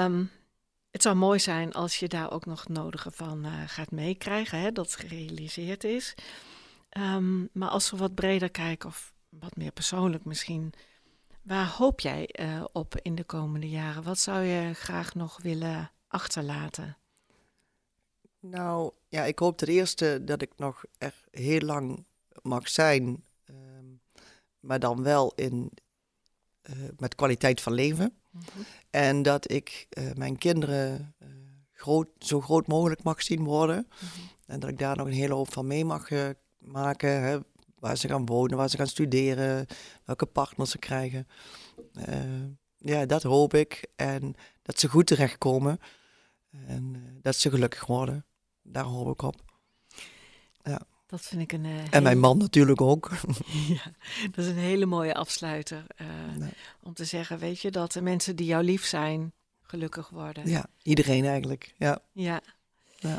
Um, 0.04 0.30
het 0.90 1.02
zou 1.02 1.16
mooi 1.16 1.38
zijn 1.38 1.72
als 1.72 1.96
je 1.96 2.08
daar 2.08 2.30
ook 2.30 2.46
nog 2.46 2.60
het 2.60 2.68
nodige 2.68 3.10
van 3.10 3.46
uh, 3.46 3.62
gaat 3.66 3.90
meekrijgen, 3.90 4.74
dat 4.74 4.94
gerealiseerd 4.94 5.84
is. 5.84 6.14
Um, 6.98 7.48
maar 7.52 7.68
als 7.68 7.90
we 7.90 7.96
wat 7.96 8.14
breder 8.14 8.50
kijken, 8.50 8.88
of 8.88 9.12
wat 9.28 9.56
meer 9.56 9.72
persoonlijk 9.72 10.24
misschien, 10.24 10.72
waar 11.42 11.68
hoop 11.68 12.00
jij 12.00 12.34
uh, 12.40 12.64
op 12.72 12.98
in 13.02 13.14
de 13.14 13.24
komende 13.24 13.68
jaren? 13.68 14.02
Wat 14.02 14.18
zou 14.18 14.42
je 14.42 14.74
graag 14.74 15.14
nog 15.14 15.42
willen 15.42 15.90
achterlaten? 16.08 16.96
Nou, 18.40 18.92
ja, 19.08 19.24
ik 19.24 19.38
hoop 19.38 19.56
ten 19.56 19.68
eerste 19.68 20.20
dat 20.24 20.42
ik 20.42 20.52
nog 20.56 20.84
er 20.98 21.14
heel 21.30 21.60
lang 21.60 22.04
mag 22.42 22.68
zijn, 22.68 23.24
um, 23.44 24.00
maar 24.60 24.78
dan 24.78 25.02
wel 25.02 25.32
in, 25.34 25.72
uh, 26.70 26.88
met 26.96 27.14
kwaliteit 27.14 27.60
van 27.60 27.72
leven. 27.72 28.19
En 28.90 29.22
dat 29.22 29.50
ik 29.50 29.86
uh, 29.98 30.12
mijn 30.12 30.38
kinderen 30.38 31.14
uh, 31.22 31.28
groot, 31.72 32.08
zo 32.18 32.40
groot 32.40 32.66
mogelijk 32.66 33.02
mag 33.02 33.22
zien 33.22 33.44
worden. 33.44 33.88
En 34.46 34.60
dat 34.60 34.70
ik 34.70 34.78
daar 34.78 34.96
nog 34.96 35.06
een 35.06 35.12
hele 35.12 35.34
hoop 35.34 35.52
van 35.52 35.66
mee 35.66 35.84
mag 35.84 36.10
eh, 36.10 36.28
maken. 36.58 37.22
Hè, 37.22 37.38
waar 37.78 37.96
ze 37.96 38.08
gaan 38.08 38.26
wonen, 38.26 38.56
waar 38.56 38.68
ze 38.68 38.76
gaan 38.76 38.86
studeren, 38.86 39.66
welke 40.04 40.26
partners 40.26 40.70
ze 40.70 40.78
krijgen. 40.78 41.26
Eh, 41.94 42.44
ja, 42.76 43.06
dat 43.06 43.22
hoop 43.22 43.54
ik. 43.54 43.86
En 43.96 44.34
dat 44.62 44.80
ze 44.80 44.88
goed 44.88 45.06
terechtkomen. 45.06 45.78
En 46.66 46.92
eh, 46.94 47.00
dat 47.22 47.36
ze 47.36 47.50
gelukkig 47.50 47.86
worden. 47.86 48.24
Daar 48.62 48.84
hoop 48.84 49.12
ik 49.12 49.22
op. 49.22 49.36
Ja. 50.62 50.80
Dat 51.10 51.20
vind 51.20 51.40
ik 51.40 51.52
een. 51.52 51.64
Uh, 51.64 51.78
en 51.90 52.02
mijn 52.02 52.18
man 52.18 52.38
natuurlijk 52.38 52.80
ook. 52.80 53.10
ja, 53.68 53.92
dat 54.30 54.44
is 54.44 54.46
een 54.46 54.58
hele 54.58 54.86
mooie 54.86 55.14
afsluiter. 55.14 55.86
Om 56.82 56.94
te 56.94 57.04
zeggen, 57.04 57.38
weet 57.38 57.60
je, 57.60 57.70
dat 57.70 57.92
de 57.92 58.02
mensen 58.02 58.36
die 58.36 58.46
jou 58.46 58.64
lief 58.64 58.84
zijn, 58.84 59.32
gelukkig 59.62 60.08
worden. 60.08 60.48
Ja, 60.48 60.66
iedereen 60.82 61.24
eigenlijk. 61.24 61.74
Ja. 61.76 61.98
Ja. 62.12 62.40
ja. 62.96 63.18